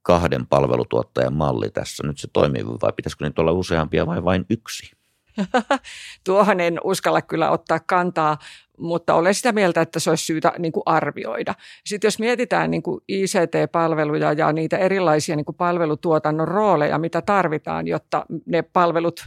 kahden 0.01 0.47
palvelutuottajan 0.47 1.33
malli 1.33 1.69
tässä 1.69 2.07
nyt 2.07 2.17
se 2.17 2.27
toimii 2.33 2.65
vai 2.65 2.93
pitäisikö 2.95 3.25
niitä 3.25 3.41
olla 3.41 3.51
useampia 3.51 4.05
vai 4.05 4.23
vain 4.23 4.45
yksi? 4.49 4.91
Tuohon 6.25 6.59
en 6.59 6.79
uskalla 6.83 7.21
kyllä 7.21 7.51
ottaa 7.51 7.79
kantaa, 7.79 8.37
mutta 8.77 9.13
olen 9.13 9.33
sitä 9.33 9.51
mieltä, 9.51 9.81
että 9.81 9.99
se 9.99 10.09
olisi 10.09 10.25
syytä 10.25 10.53
niin 10.57 10.71
kuin 10.71 10.83
arvioida. 10.85 11.55
Sitten 11.85 12.07
jos 12.07 12.19
mietitään 12.19 12.71
niin 12.71 12.83
kuin 12.83 13.01
ICT-palveluja 13.07 14.33
ja 14.33 14.53
niitä 14.53 14.77
erilaisia 14.77 15.35
niin 15.35 15.45
kuin 15.45 15.55
palvelutuotannon 15.55 16.47
rooleja, 16.47 16.99
mitä 16.99 17.21
tarvitaan, 17.21 17.87
jotta 17.87 18.25
ne 18.45 18.61
palvelut 18.61 19.25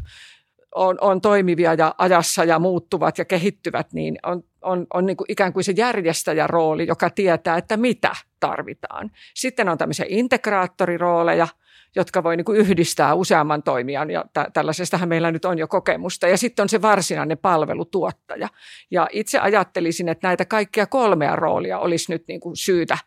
on, 0.74 0.98
on 1.00 1.20
toimivia 1.20 1.74
ja 1.74 1.94
ajassa 1.98 2.44
ja 2.44 2.58
muuttuvat 2.58 3.18
ja 3.18 3.24
kehittyvät, 3.24 3.92
niin 3.92 4.18
on, 4.22 4.44
on, 4.62 4.86
on 4.94 5.06
niin 5.06 5.16
kuin 5.16 5.26
ikään 5.32 5.52
kuin 5.52 5.64
se 5.64 5.72
järjestäjän 5.76 6.50
rooli, 6.50 6.86
joka 6.86 7.10
tietää, 7.10 7.56
että 7.56 7.76
mitä 7.76 8.16
tarvitaan. 8.40 9.10
Sitten 9.34 9.68
on 9.68 9.78
tämmöisiä 9.78 10.06
integraattorirooleja, 10.08 11.48
jotka 11.96 12.22
voi 12.22 12.36
niin 12.36 12.44
kuin 12.44 12.58
yhdistää 12.58 13.14
useamman 13.14 13.62
toimijan, 13.62 14.10
ja 14.10 14.24
tä- 14.32 14.50
tällaisestahan 14.52 15.08
meillä 15.08 15.30
nyt 15.30 15.44
on 15.44 15.58
jo 15.58 15.68
kokemusta. 15.68 16.28
Ja 16.28 16.38
sitten 16.38 16.62
on 16.62 16.68
se 16.68 16.82
varsinainen 16.82 17.38
palvelutuottaja. 17.38 18.48
Ja 18.90 19.08
itse 19.12 19.38
ajattelisin, 19.38 20.08
että 20.08 20.28
näitä 20.28 20.44
kaikkia 20.44 20.86
kolmea 20.86 21.36
roolia 21.36 21.78
olisi 21.78 22.12
nyt 22.12 22.24
niin 22.28 22.40
kuin 22.40 22.56
syytä 22.56 22.98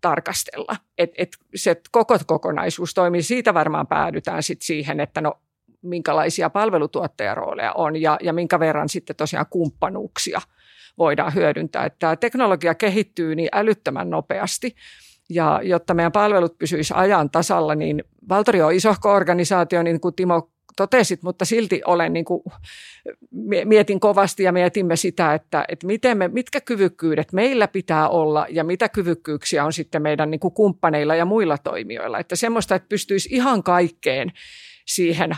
tarkastella. 0.00 0.76
Et, 0.98 1.10
et 1.18 1.36
se 1.54 1.76
koko 1.90 2.18
kokonaisuus 2.26 2.94
toimii. 2.94 3.22
Siitä 3.22 3.54
varmaan 3.54 3.86
päädytään 3.86 4.42
sit 4.42 4.62
siihen, 4.62 5.00
että 5.00 5.20
no 5.20 5.34
minkälaisia 5.82 6.50
palvelutuottajarooleja 6.50 7.72
on 7.72 8.02
ja, 8.02 8.18
ja 8.22 8.32
minkä 8.32 8.60
verran 8.60 8.88
sitten 8.88 9.16
tosiaan 9.16 9.46
kumppanuuksia 9.50 10.40
voidaan 10.98 11.34
hyödyntää. 11.34 11.86
Että 11.86 12.16
teknologia 12.16 12.74
kehittyy 12.74 13.34
niin 13.34 13.48
älyttömän 13.52 14.10
nopeasti, 14.10 14.74
ja 15.30 15.60
jotta 15.62 15.94
meidän 15.94 16.12
palvelut 16.12 16.58
pysyisivät 16.58 17.00
ajan 17.00 17.30
tasalla, 17.30 17.74
niin 17.74 18.04
Valtori 18.28 18.62
on 18.62 18.72
isohko 18.72 19.12
organisaatio, 19.12 19.82
niin 19.82 20.00
kuin 20.00 20.14
Timo 20.14 20.50
totesit, 20.76 21.22
mutta 21.22 21.44
silti 21.44 21.82
olen 21.86 22.12
niin 22.12 22.24
kuin, 22.24 22.42
mietin 23.64 24.00
kovasti 24.00 24.42
ja 24.42 24.52
mietimme 24.52 24.96
sitä, 24.96 25.34
että, 25.34 25.64
että 25.68 25.86
miten 25.86 26.18
me, 26.18 26.28
mitkä 26.28 26.60
kyvykkyydet 26.60 27.32
meillä 27.32 27.68
pitää 27.68 28.08
olla 28.08 28.46
ja 28.50 28.64
mitä 28.64 28.88
kyvykkyyksiä 28.88 29.64
on 29.64 29.72
sitten 29.72 30.02
meidän 30.02 30.30
niin 30.30 30.40
kuin 30.40 30.54
kumppaneilla 30.54 31.14
ja 31.14 31.24
muilla 31.24 31.58
toimijoilla. 31.58 32.18
Että 32.18 32.36
semmoista, 32.36 32.74
että 32.74 32.88
pystyisi 32.88 33.28
ihan 33.32 33.62
kaikkeen 33.62 34.32
siihen 34.86 35.30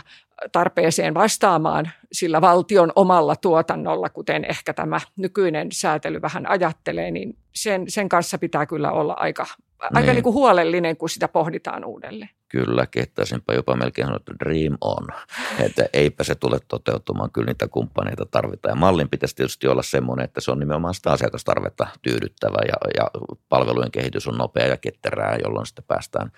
tarpeeseen 0.51 1.13
vastaamaan 1.13 1.91
sillä 2.11 2.41
valtion 2.41 2.91
omalla 2.95 3.35
tuotannolla, 3.35 4.09
kuten 4.09 4.45
ehkä 4.45 4.73
tämä 4.73 4.99
nykyinen 5.15 5.67
säätely 5.71 6.21
vähän 6.21 6.49
ajattelee, 6.49 7.11
niin 7.11 7.37
sen, 7.55 7.85
sen 7.87 8.09
kanssa 8.09 8.37
pitää 8.37 8.65
kyllä 8.65 8.91
olla 8.91 9.13
aika, 9.13 9.43
niin. 9.43 9.97
aika 9.97 10.13
niin 10.13 10.23
kuin 10.23 10.33
huolellinen, 10.33 10.97
kun 10.97 11.09
sitä 11.09 11.27
pohditaan 11.27 11.85
uudelleen. 11.85 12.29
Kyllä, 12.49 12.87
kehtaisinpa 12.87 13.53
jopa 13.53 13.75
melkein 13.75 14.05
sanoa, 14.05 14.17
että 14.17 14.45
dream 14.45 14.77
on, 14.81 15.07
että 15.65 15.85
eipä 15.93 16.23
se 16.23 16.35
tule 16.35 16.59
toteutumaan, 16.67 17.31
kyllä 17.31 17.45
niitä 17.45 17.67
kumppaneita 17.67 18.25
tarvitaan. 18.25 18.71
Ja 18.71 18.79
mallin 18.79 19.09
pitäisi 19.09 19.35
tietysti 19.35 19.67
olla 19.67 19.83
semmoinen, 19.83 20.23
että 20.23 20.41
se 20.41 20.51
on 20.51 20.59
nimenomaan 20.59 20.93
sitä 20.93 21.11
asiakastarvetta 21.11 21.87
tyydyttävä 22.01 22.57
ja, 22.67 23.01
ja 23.03 23.11
palvelujen 23.49 23.91
kehitys 23.91 24.27
on 24.27 24.37
nopea 24.37 24.67
ja 24.67 24.77
ketterää, 24.77 25.37
jolloin 25.43 25.65
sitten 25.65 25.85
päästään 25.87 26.31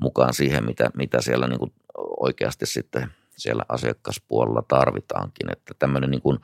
mukaan 0.00 0.34
siihen, 0.34 0.64
mitä, 0.64 0.90
mitä 0.96 1.20
siellä 1.20 1.48
niin 1.48 1.58
kuin 1.58 1.72
oikeasti 2.20 2.66
sitten 2.66 3.10
siellä 3.38 3.64
asiakaspuolella 3.68 4.62
tarvitaankin. 4.68 5.52
Että 5.52 5.74
tämmöinen 5.78 6.10
niin 6.10 6.22
kuin 6.22 6.38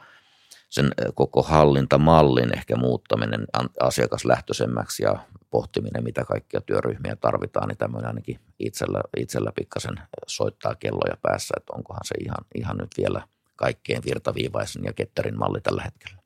sen 0.68 0.90
koko 1.14 1.42
hallintamallin 1.42 2.56
ehkä 2.56 2.76
muuttaminen 2.76 3.46
asiakaslähtöisemmäksi 3.80 5.02
ja 5.02 5.18
pohtiminen, 5.50 6.04
mitä 6.04 6.24
kaikkia 6.24 6.60
työryhmiä 6.60 7.16
tarvitaan, 7.16 7.68
niin 7.68 7.78
tämmöinen 7.78 8.08
ainakin 8.08 8.40
itsellä, 8.58 9.00
itsellä 9.16 9.52
pikkasen 9.54 9.94
soittaa 10.26 10.74
kelloja 10.74 11.16
päässä, 11.22 11.54
että 11.56 11.72
onkohan 11.76 12.04
se 12.04 12.14
ihan, 12.24 12.44
ihan 12.54 12.76
nyt 12.76 12.90
vielä 12.98 13.22
kaikkein 13.56 14.02
virtaviivaisin 14.06 14.84
ja 14.84 14.92
ketterin 14.92 15.38
malli 15.38 15.60
tällä 15.60 15.82
hetkellä. 15.82 16.16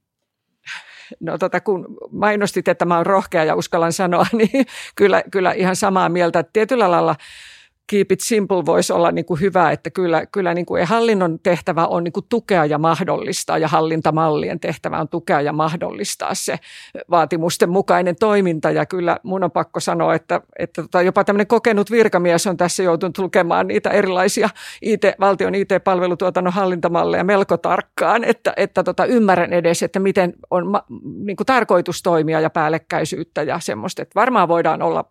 No 1.21 1.39
tota, 1.39 1.61
kun 1.61 1.87
mainostit, 2.11 2.69
että 2.69 2.85
mä 2.85 2.97
oon 2.97 3.07
rohkea 3.07 3.45
ja 3.45 3.55
uskallan 3.55 3.93
sanoa, 3.93 4.27
niin 4.39 4.67
kyllä, 4.97 5.23
kyllä 5.31 5.53
ihan 5.53 5.77
samaa 5.77 6.09
mieltä. 6.09 6.43
Tietyllä 6.43 6.91
lailla– 6.91 7.17
keep 7.91 8.13
it 8.13 8.21
simple 8.21 8.67
voisi 8.67 8.93
olla 8.93 9.11
niin 9.11 9.25
kuin 9.25 9.41
hyvä, 9.41 9.71
että 9.71 9.91
kyllä, 9.91 10.27
kyllä 10.27 10.55
niin 10.55 10.67
kuin 10.67 10.87
hallinnon 10.87 11.39
tehtävä 11.43 11.87
on 11.87 12.05
niin 12.05 12.13
kuin 12.13 12.27
tukea 12.29 12.65
ja 12.65 12.79
mahdollistaa 12.79 13.59
ja 13.59 13.69
hallintamallien 13.69 14.61
tehtävä 14.61 14.99
on 14.99 15.09
tukea 15.09 15.41
ja 15.41 15.53
mahdollistaa 15.53 16.35
se 16.35 16.59
vaatimusten 17.11 17.71
mukainen 17.71 18.17
toiminta. 18.21 18.71
Ja 18.71 18.87
kyllä 18.87 19.19
mun 19.23 19.45
on 19.45 19.51
pakko 19.51 19.81
sanoa, 19.81 20.15
että, 20.15 20.41
että 20.59 20.83
tota, 20.83 21.03
jopa 21.03 21.25
tämmöinen 21.25 21.47
kokenut 21.47 21.91
virkamies 21.91 22.47
on 22.47 22.57
tässä 22.57 22.83
joutunut 22.83 23.19
lukemaan 23.19 23.67
niitä 23.67 23.91
erilaisia 23.91 24.49
IT, 24.83 25.03
valtion 25.21 25.55
IT-palvelutuotannon 25.55 26.53
hallintamalleja 26.53 27.25
melko 27.25 27.57
tarkkaan, 27.57 28.25
että, 28.25 28.53
että 28.57 28.85
tota, 28.85 29.05
ymmärrän 29.05 29.53
edes, 29.53 29.83
että 29.83 29.99
miten 29.99 30.35
on 30.51 30.67
ma, 30.67 30.83
niin 31.25 31.37
kuin 31.37 31.47
tarkoitus 31.47 32.03
toimia 32.03 32.41
ja 32.41 32.51
päällekkäisyyttä 32.51 33.43
ja 33.43 33.61
semmoista, 33.61 34.03
että 34.03 34.15
varmaan 34.15 34.49
voidaan 34.49 34.83
olla 34.83 35.05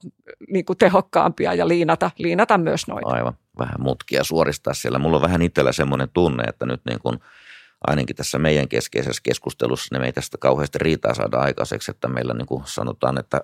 niin 0.50 0.66
kuin 0.66 0.78
tehokkaampia 0.78 1.54
ja 1.54 1.68
liinata, 1.68 2.12
liinata 2.18 2.58
myös 2.70 2.88
noita. 2.88 3.10
Aivan, 3.10 3.34
vähän 3.60 3.76
mutkia 3.80 4.24
suoristaa 4.24 4.74
siellä. 4.74 5.00
Mulla 5.00 5.16
on 5.16 5.22
vähän 5.22 5.42
itsellä 5.42 5.72
semmoinen 5.72 6.10
tunne, 6.14 6.44
että 6.44 6.66
nyt 6.66 6.82
niin 6.86 7.00
kuin 7.00 7.20
ainakin 7.88 8.16
tässä 8.16 8.40
meidän 8.40 8.68
keskeisessä 8.68 9.22
keskustelussa 9.24 9.88
niin 9.92 10.02
me 10.02 10.06
ei 10.06 10.14
tästä 10.14 10.38
kauheasti 10.38 10.78
riitaa 10.78 11.14
saada 11.14 11.38
aikaiseksi, 11.38 11.92
että 11.92 12.08
meillä 12.08 12.34
niin 12.34 12.48
kuin 12.48 12.64
sanotaan, 12.66 13.18
että 13.18 13.42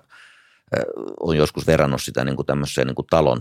on 1.20 1.36
joskus 1.36 1.66
verrannut 1.66 2.02
sitä 2.02 2.24
niin 2.24 2.36
kuin 2.36 2.46
tämmöiseen 2.46 2.86
niin 2.86 2.94
kuin 2.94 3.06
talon 3.10 3.40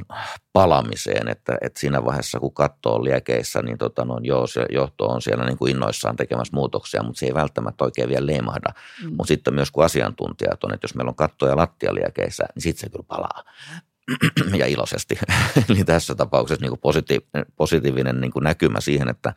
palamiseen, 0.54 1.28
että, 1.28 1.58
että 1.62 1.80
siinä 1.80 2.06
vaiheessa 2.06 2.40
kun 2.40 2.54
katto 2.54 2.96
on 2.96 3.04
liekeissä, 3.04 3.62
niin 3.62 3.78
tota, 3.78 4.06
no, 4.06 4.20
joo, 4.24 4.48
se 4.48 4.66
johto 4.70 5.08
on 5.08 5.22
siellä 5.22 5.46
niin 5.46 5.58
kuin 5.58 5.72
innoissaan 5.72 6.16
tekemässä 6.16 6.56
muutoksia, 6.56 7.04
mutta 7.04 7.20
se 7.20 7.26
ei 7.26 7.34
välttämättä 7.34 7.84
oikein 7.84 8.10
vielä 8.10 8.26
leimahda. 8.26 8.74
Mm. 9.04 9.10
Mutta 9.10 9.28
sitten 9.28 9.54
myös 9.54 9.72
kun 9.72 9.86
asiantuntijat 9.86 10.64
on, 10.64 10.74
että 10.74 10.86
jos 10.86 10.96
meillä 10.96 11.10
on 11.10 11.16
katto 11.16 11.48
ja 11.48 11.58
lattia 11.58 11.96
liekeissä, 11.96 12.44
niin 12.56 12.62
sitten 12.62 12.82
se 12.82 12.90
kyllä 12.90 13.06
palaa. 13.08 13.44
ja 14.60 14.66
iloisesti. 14.66 15.20
Eli 15.70 15.84
tässä 15.84 16.16
tapauksessa 16.16 16.62
niin 16.66 16.78
kuin 16.80 17.20
positiivinen, 17.56 18.22
niin 18.22 18.32
kuin 18.32 18.44
näkymä 18.44 18.82
siihen, 18.82 19.10
että 19.10 19.34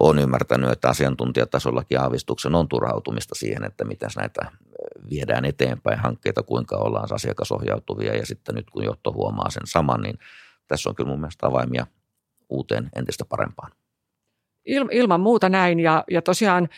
on 0.00 0.18
ymmärtänyt, 0.18 0.70
että 0.70 0.88
asiantuntijatasollakin 0.88 2.00
aavistuksen 2.00 2.54
on 2.54 2.68
turhautumista 2.68 3.34
siihen, 3.34 3.64
että 3.64 3.84
miten 3.84 4.10
näitä 4.16 4.50
viedään 5.10 5.44
eteenpäin 5.44 5.98
hankkeita, 5.98 6.42
kuinka 6.42 6.76
ollaan 6.76 7.08
asiakasohjautuvia 7.12 8.16
ja 8.16 8.26
sitten 8.26 8.54
nyt 8.54 8.70
kun 8.70 8.84
johto 8.84 9.12
huomaa 9.12 9.50
sen 9.50 9.66
saman, 9.66 10.00
niin 10.00 10.18
tässä 10.68 10.90
on 10.90 10.94
kyllä 10.94 11.10
mun 11.10 11.20
mielestä 11.20 11.46
avaimia 11.46 11.86
uuteen 12.48 12.90
entistä 12.96 13.24
parempaan. 13.24 13.72
ilman 14.90 15.20
muuta 15.20 15.48
näin 15.48 15.80
ja, 15.80 16.04
ja 16.10 16.22
tosiaan 16.22 16.68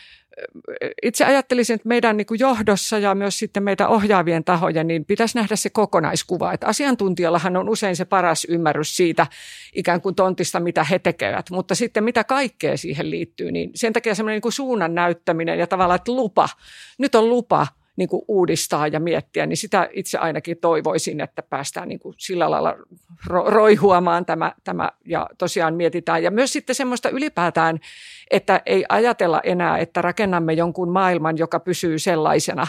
itse 1.03 1.25
ajattelisin, 1.25 1.73
että 1.73 1.87
meidän 1.87 2.17
niin 2.17 2.25
kuin 2.25 2.39
johdossa 2.39 2.99
ja 2.99 3.15
myös 3.15 3.39
sitten 3.39 3.63
meitä 3.63 3.87
ohjaavien 3.87 4.43
tahojen, 4.43 4.87
niin 4.87 5.05
pitäisi 5.05 5.37
nähdä 5.37 5.55
se 5.55 5.69
kokonaiskuva. 5.69 6.53
Että 6.53 6.67
asiantuntijallahan 6.67 7.57
on 7.57 7.69
usein 7.69 7.95
se 7.95 8.05
paras 8.05 8.45
ymmärrys 8.49 8.97
siitä 8.97 9.27
ikään 9.75 10.01
kuin 10.01 10.15
tontista, 10.15 10.59
mitä 10.59 10.83
he 10.83 10.99
tekevät, 10.99 11.49
mutta 11.49 11.75
sitten 11.75 12.03
mitä 12.03 12.23
kaikkea 12.23 12.77
siihen 12.77 13.11
liittyy, 13.11 13.51
niin 13.51 13.71
sen 13.75 13.93
takia 13.93 14.15
semmoinen 14.15 14.41
niin 14.43 14.51
suunnan 14.51 14.95
näyttäminen 14.95 15.59
ja 15.59 15.67
tavallaan, 15.67 15.95
että 15.95 16.11
lupa, 16.11 16.49
nyt 16.97 17.15
on 17.15 17.29
lupa– 17.29 17.67
niin 17.95 18.09
kuin 18.09 18.21
uudistaa 18.27 18.87
ja 18.87 18.99
miettiä, 18.99 19.45
niin 19.45 19.57
sitä 19.57 19.89
itse 19.93 20.17
ainakin 20.17 20.57
toivoisin, 20.57 21.21
että 21.21 21.41
päästään 21.41 21.87
niin 21.87 21.99
kuin 21.99 22.15
sillä 22.17 22.51
lailla 22.51 22.75
ro- 23.27 23.49
roihuamaan 23.49 24.25
tämä, 24.25 24.51
tämä 24.63 24.91
ja 25.05 25.29
tosiaan 25.37 25.75
mietitään. 25.75 26.23
Ja 26.23 26.31
myös 26.31 26.53
sitten 26.53 26.75
semmoista 26.75 27.09
ylipäätään, 27.09 27.79
että 28.31 28.61
ei 28.65 28.85
ajatella 28.89 29.41
enää, 29.43 29.77
että 29.77 30.01
rakennamme 30.01 30.53
jonkun 30.53 30.91
maailman, 30.91 31.37
joka 31.37 31.59
pysyy 31.59 31.99
sellaisena 31.99 32.67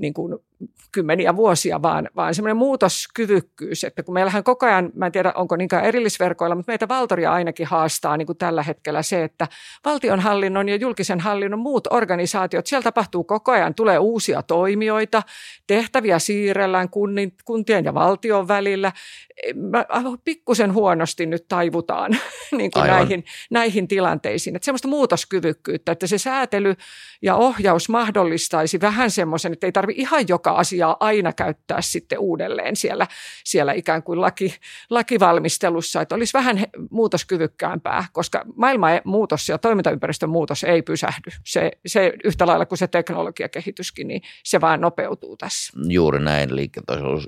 niin 0.00 0.14
kuin 0.14 0.38
kymmeniä 0.92 1.36
vuosia, 1.36 1.82
vaan, 1.82 2.08
vaan 2.16 2.34
semmoinen 2.34 2.56
muutoskyvykkyys, 2.56 3.84
että 3.84 4.02
kun 4.02 4.14
meillähän 4.14 4.44
koko 4.44 4.66
ajan, 4.66 4.90
mä 4.94 5.06
en 5.06 5.12
tiedä 5.12 5.32
onko 5.34 5.56
niinkään 5.56 5.84
erillisverkoilla, 5.84 6.54
mutta 6.54 6.72
meitä 6.72 6.88
Valtoria 6.88 7.32
ainakin 7.32 7.66
haastaa 7.66 8.16
niin 8.16 8.26
kuin 8.26 8.38
tällä 8.38 8.62
hetkellä 8.62 9.02
se, 9.02 9.24
että 9.24 9.48
valtionhallinnon 9.84 10.68
ja 10.68 10.76
julkisen 10.76 11.20
hallinnon 11.20 11.60
muut 11.60 11.86
organisaatiot, 11.90 12.66
siellä 12.66 12.84
tapahtuu 12.84 13.24
koko 13.24 13.52
ajan, 13.52 13.74
tulee 13.74 13.98
uusia 13.98 14.42
toimijoita, 14.42 15.22
tehtäviä 15.66 16.18
siirrellään 16.18 16.88
kunnin, 16.88 17.32
kuntien 17.44 17.84
ja 17.84 17.94
valtion 17.94 18.48
välillä. 18.48 18.92
Mä, 19.54 19.86
pikkusen 20.24 20.74
huonosti 20.74 21.26
nyt 21.26 21.44
taivutaan 21.48 22.10
niin 22.58 22.70
kuin 22.70 22.86
näihin, 22.86 23.24
näihin 23.50 23.88
tilanteisiin. 23.88 24.56
Että 24.56 24.64
semmoista 24.64 24.88
muutoskyvykkyyttä, 24.88 25.92
että 25.92 26.06
se 26.06 26.18
säätely 26.18 26.74
ja 27.22 27.36
ohjaus 27.36 27.88
mahdollistaisi 27.88 28.80
vähän 28.80 29.10
semmoisen, 29.10 29.52
että 29.52 29.66
ei 29.66 29.72
tarvi 29.90 30.02
ihan 30.02 30.28
joka 30.28 30.50
asiaa 30.50 30.96
aina 31.00 31.32
käyttää 31.32 31.80
sitten 31.80 32.18
uudelleen 32.18 32.76
siellä, 32.76 33.06
siellä 33.44 33.72
ikään 33.72 34.02
kuin 34.02 34.20
laki, 34.20 34.54
lakivalmistelussa, 34.90 36.00
että 36.00 36.14
olisi 36.14 36.32
vähän 36.32 36.64
muutoskyvykkäämpää, 36.90 38.04
koska 38.12 38.44
maailman 38.56 39.00
muutos 39.04 39.48
ja 39.48 39.58
toimintaympäristön 39.58 40.30
muutos 40.30 40.64
ei 40.64 40.82
pysähdy. 40.82 41.30
Se, 41.44 41.70
se 41.86 42.12
yhtä 42.24 42.46
lailla 42.46 42.66
kuin 42.66 42.78
se 42.78 42.86
teknologiakehityskin, 42.86 44.08
niin 44.08 44.22
se 44.44 44.60
vaan 44.60 44.80
nopeutuu 44.80 45.36
tässä. 45.36 45.72
Juuri 45.88 46.20
näin. 46.20 46.50
Eli 46.50 46.70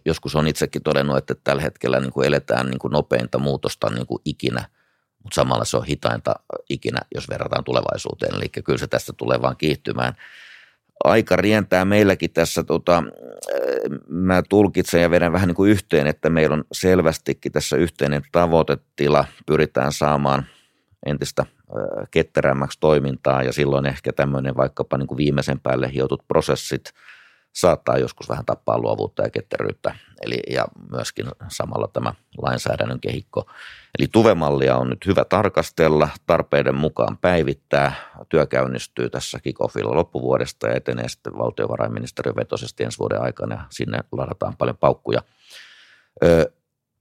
joskus 0.04 0.36
on 0.36 0.46
itsekin 0.46 0.82
todennut, 0.82 1.16
että 1.16 1.34
tällä 1.44 1.62
hetkellä 1.62 2.00
niin 2.00 2.12
kuin 2.12 2.26
eletään 2.26 2.66
niin 2.66 2.78
kuin 2.78 2.92
nopeinta 2.92 3.38
muutosta 3.38 3.90
niin 3.90 4.06
kuin 4.06 4.22
ikinä– 4.24 4.64
mutta 5.22 5.34
samalla 5.34 5.64
se 5.64 5.76
on 5.76 5.86
hitainta 5.86 6.34
ikinä, 6.68 7.00
jos 7.14 7.28
verrataan 7.28 7.64
tulevaisuuteen. 7.64 8.34
Eli 8.34 8.48
kyllä 8.48 8.78
se 8.78 8.86
tästä 8.86 9.12
tulee 9.12 9.42
vaan 9.42 9.56
kiihtymään 9.56 10.14
aika 11.04 11.36
rientää 11.36 11.84
meilläkin 11.84 12.32
tässä, 12.32 12.64
tota, 12.64 13.02
mä 14.08 14.42
tulkitsen 14.48 15.02
ja 15.02 15.10
vedän 15.10 15.32
vähän 15.32 15.48
niin 15.48 15.56
kuin 15.56 15.70
yhteen, 15.70 16.06
että 16.06 16.30
meillä 16.30 16.54
on 16.54 16.64
selvästikin 16.72 17.52
tässä 17.52 17.76
yhteinen 17.76 18.22
tavoitetila, 18.32 19.24
pyritään 19.46 19.92
saamaan 19.92 20.46
entistä 21.06 21.46
ketterämmäksi 22.10 22.80
toimintaa 22.80 23.42
ja 23.42 23.52
silloin 23.52 23.86
ehkä 23.86 24.12
tämmöinen 24.12 24.56
vaikkapa 24.56 24.98
niin 24.98 25.06
kuin 25.06 25.18
viimeisen 25.18 25.60
päälle 25.60 25.92
hiotut 25.92 26.28
prosessit 26.28 26.92
saattaa 27.52 27.98
joskus 27.98 28.28
vähän 28.28 28.44
tappaa 28.44 28.78
luovuutta 28.78 29.22
ja 29.22 29.30
ketteryyttä. 29.30 29.94
Eli, 30.22 30.38
ja 30.50 30.64
myöskin 30.90 31.26
samalla 31.48 31.88
tämä 31.88 32.14
lainsäädännön 32.38 33.00
kehikko 33.00 33.46
Eli 33.98 34.08
tuvemallia 34.12 34.76
on 34.76 34.88
nyt 34.88 35.06
hyvä 35.06 35.24
tarkastella, 35.24 36.08
tarpeiden 36.26 36.74
mukaan 36.74 37.18
päivittää. 37.18 37.94
Työ 38.28 38.46
käynnistyy 38.46 39.10
tässä 39.10 39.40
kickoffilla 39.40 39.94
loppuvuodesta 39.94 40.66
ja 40.66 40.74
etenee 40.74 41.08
sitten 41.08 41.38
valtiovarainministeriön 41.38 42.36
vetoisesti 42.36 42.84
ensi 42.84 42.98
vuoden 42.98 43.22
aikana 43.22 43.54
ja 43.54 43.64
sinne 43.70 43.98
ladataan 44.12 44.56
paljon 44.56 44.76
paukkuja. 44.76 45.22
Ö, 46.24 46.52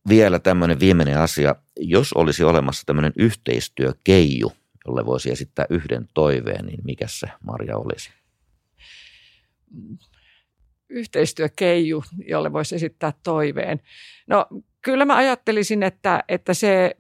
vielä 0.10 0.40
tämmöinen 0.40 0.80
viimeinen 0.80 1.18
asia. 1.18 1.56
Jos 1.80 2.14
olisi 2.14 2.44
olemassa 2.44 2.84
tämmöinen 2.86 3.14
yhteistyökeiju, 3.16 4.52
jolle 4.88 5.06
voisi 5.06 5.32
esittää 5.32 5.66
yhden 5.70 6.08
toiveen, 6.14 6.66
niin 6.66 6.80
mikä 6.84 7.06
se 7.08 7.28
Marja 7.44 7.78
olisi? 7.78 8.10
Yhteistyökeiju, 10.91 12.04
jolle 12.27 12.54
voisi 12.54 12.75
esittää 12.75 13.13
toiveen. 13.23 13.80
No 14.27 14.45
kyllä 14.82 15.06
mä 15.06 15.15
ajattelisin, 15.15 15.84
että, 15.84 16.23
että 16.27 16.54
se 16.54 16.95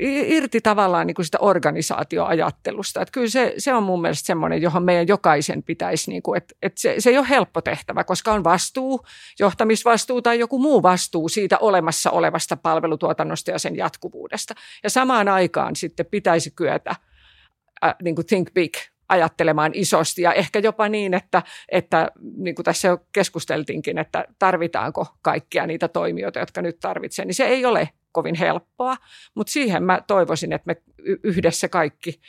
irti 0.00 0.60
tavallaan 0.60 1.06
niin 1.06 1.14
kuin 1.14 1.26
sitä 1.26 1.38
organisaatioajattelusta. 1.40 3.02
Että 3.02 3.12
kyllä 3.12 3.28
se, 3.28 3.54
se 3.58 3.74
on 3.74 3.82
mun 3.82 4.00
mielestä 4.00 4.26
semmoinen, 4.26 4.62
johon 4.62 4.82
meidän 4.82 5.08
jokaisen 5.08 5.62
pitäisi, 5.62 6.10
niin 6.10 6.22
kuin, 6.22 6.36
että, 6.36 6.54
että 6.62 6.80
se, 6.80 6.94
se 6.98 7.10
ei 7.10 7.18
ole 7.18 7.28
helppo 7.28 7.60
tehtävä, 7.60 8.04
koska 8.04 8.32
on 8.32 8.44
vastuu, 8.44 9.00
johtamisvastuu 9.38 10.22
tai 10.22 10.38
joku 10.38 10.58
muu 10.58 10.82
vastuu 10.82 11.28
siitä 11.28 11.58
olemassa 11.58 12.10
olevasta 12.10 12.56
palvelutuotannosta 12.56 13.50
ja 13.50 13.58
sen 13.58 13.76
jatkuvuudesta. 13.76 14.54
Ja 14.82 14.90
samaan 14.90 15.28
aikaan 15.28 15.76
sitten 15.76 16.06
pitäisi 16.06 16.50
kyetä 16.50 16.94
äh, 17.84 17.94
niin 18.02 18.14
kuin 18.14 18.26
think 18.26 18.54
big, 18.54 18.74
ajattelemaan 19.10 19.72
isosti. 19.74 20.22
Ja 20.22 20.32
ehkä 20.32 20.58
jopa 20.58 20.88
niin, 20.88 21.14
että, 21.14 21.42
että 21.68 22.10
niin 22.36 22.54
kuin 22.54 22.64
tässä 22.64 22.88
jo 22.88 22.98
keskusteltiinkin, 23.12 23.98
että 23.98 24.24
tarvitaanko 24.38 25.06
kaikkia 25.22 25.66
niitä 25.66 25.88
toimijoita, 25.88 26.38
jotka 26.38 26.62
nyt 26.62 26.80
tarvitsevat, 26.80 27.26
niin 27.26 27.34
se 27.34 27.44
ei 27.44 27.64
ole 27.64 27.88
kovin 28.12 28.34
helppoa, 28.34 28.96
mutta 29.34 29.52
siihen 29.52 29.82
mä 29.82 30.00
toivoisin, 30.06 30.52
että 30.52 30.66
me 30.66 30.82
yhdessä 31.24 31.68
kaikki 31.68 32.20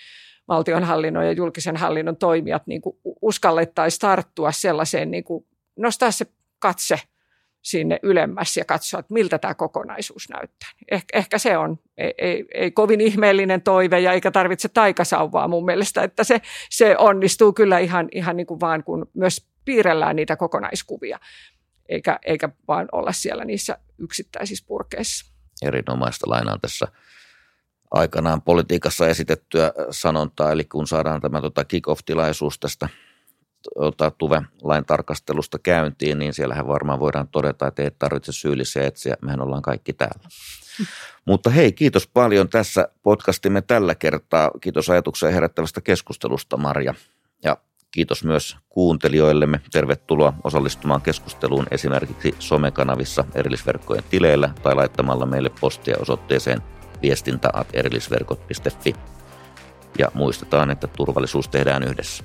valtionhallinnon 0.48 1.26
ja 1.26 1.32
julkisen 1.32 1.78
hallinnon 1.78 2.18
toimijat 2.18 2.68
niin 2.68 2.82
kuin 2.82 2.98
uskallettaisiin 3.22 4.00
tarttua 4.00 4.52
sellaiseen, 4.52 5.12
niin 5.12 5.24
kuin 5.24 5.46
nostaa 5.78 6.12
se 6.12 6.26
katse 6.60 7.00
sinne 7.62 8.00
ylemmäs 8.04 8.58
ja 8.58 8.66
katsoa, 8.66 9.00
että 9.00 9.14
miltä 9.14 9.40
tämä 9.40 9.54
kokonaisuus 9.54 10.30
näyttää. 10.30 10.70
Eh, 10.92 11.06
ehkä 11.14 11.38
se 11.38 11.58
on 11.58 11.80
ei, 11.98 12.14
ei, 12.18 12.46
ei 12.54 12.72
kovin 12.72 13.02
ihmeellinen 13.02 13.62
toive 13.62 14.00
ja 14.00 14.14
eikä 14.14 14.32
tarvitse 14.32 14.70
taikasauvaa 14.70 15.48
mun 15.48 15.66
mielestä, 15.66 16.04
että 16.04 16.24
se, 16.24 16.42
se 16.70 16.96
onnistuu 16.98 17.54
kyllä 17.54 17.80
ihan, 17.80 18.10
ihan 18.12 18.38
niin 18.38 18.48
kuin 18.48 18.60
vaan, 18.60 18.84
kun 18.84 19.10
myös 19.14 19.48
piirrellään 19.66 20.16
niitä 20.16 20.36
kokonaiskuvia, 20.36 21.20
eikä, 21.90 22.20
eikä 22.26 22.50
vaan 22.68 22.88
olla 22.92 23.12
siellä 23.12 23.46
niissä 23.46 23.78
yksittäisissä 23.98 24.66
purkeissa 24.68 25.32
erinomaista 25.62 26.30
lainaa 26.30 26.58
tässä 26.62 26.88
aikanaan 27.92 28.42
politiikassa 28.42 29.08
esitettyä 29.08 29.72
sanontaa, 29.92 30.52
eli 30.52 30.64
kun 30.64 30.88
saadaan 30.88 31.22
tämä 31.22 31.42
tota 31.42 31.66
kick-off-tilaisuus 31.66 32.60
tästä 32.60 32.90
tota, 33.76 34.12
Tuve-lain 34.12 34.86
tarkastelusta 34.86 35.60
käyntiin, 35.60 36.20
niin 36.20 36.34
siellähän 36.34 36.68
varmaan 36.68 37.00
voidaan 37.00 37.28
todeta, 37.28 37.68
että 37.68 37.84
ei 37.84 37.92
tarvitse 38.00 38.32
syyllisiä 38.32 38.88
etsiä, 38.88 39.16
mehän 39.22 39.42
ollaan 39.42 39.62
kaikki 39.62 39.94
täällä. 39.94 40.30
Mutta 41.28 41.50
hei, 41.50 41.72
kiitos 41.72 42.08
paljon 42.08 42.50
tässä 42.50 42.88
podcastimme 43.04 43.62
tällä 43.62 43.96
kertaa. 43.96 44.52
Kiitos 44.62 44.90
ajatuksia 44.90 45.32
herättävästä 45.32 45.82
keskustelusta, 45.82 46.58
Marja. 46.58 46.94
Ja 47.44 47.58
Kiitos 47.92 48.24
myös 48.24 48.58
kuuntelijoillemme. 48.70 49.62
Tervetuloa 49.72 50.34
osallistumaan 50.44 51.02
keskusteluun 51.02 51.68
esimerkiksi 51.72 52.36
somekanavissa 52.40 53.24
erillisverkkojen 53.36 54.04
tileillä 54.10 54.50
tai 54.64 54.76
laittamalla 54.76 55.26
meille 55.26 55.52
postia 55.62 55.96
osoitteeseen 56.00 56.62
viestintä.erillisverkot.fi. 57.02 58.96
Ja 59.98 60.12
muistetaan, 60.14 60.72
että 60.72 60.88
turvallisuus 60.88 61.48
tehdään 61.50 61.84
yhdessä. 61.84 62.24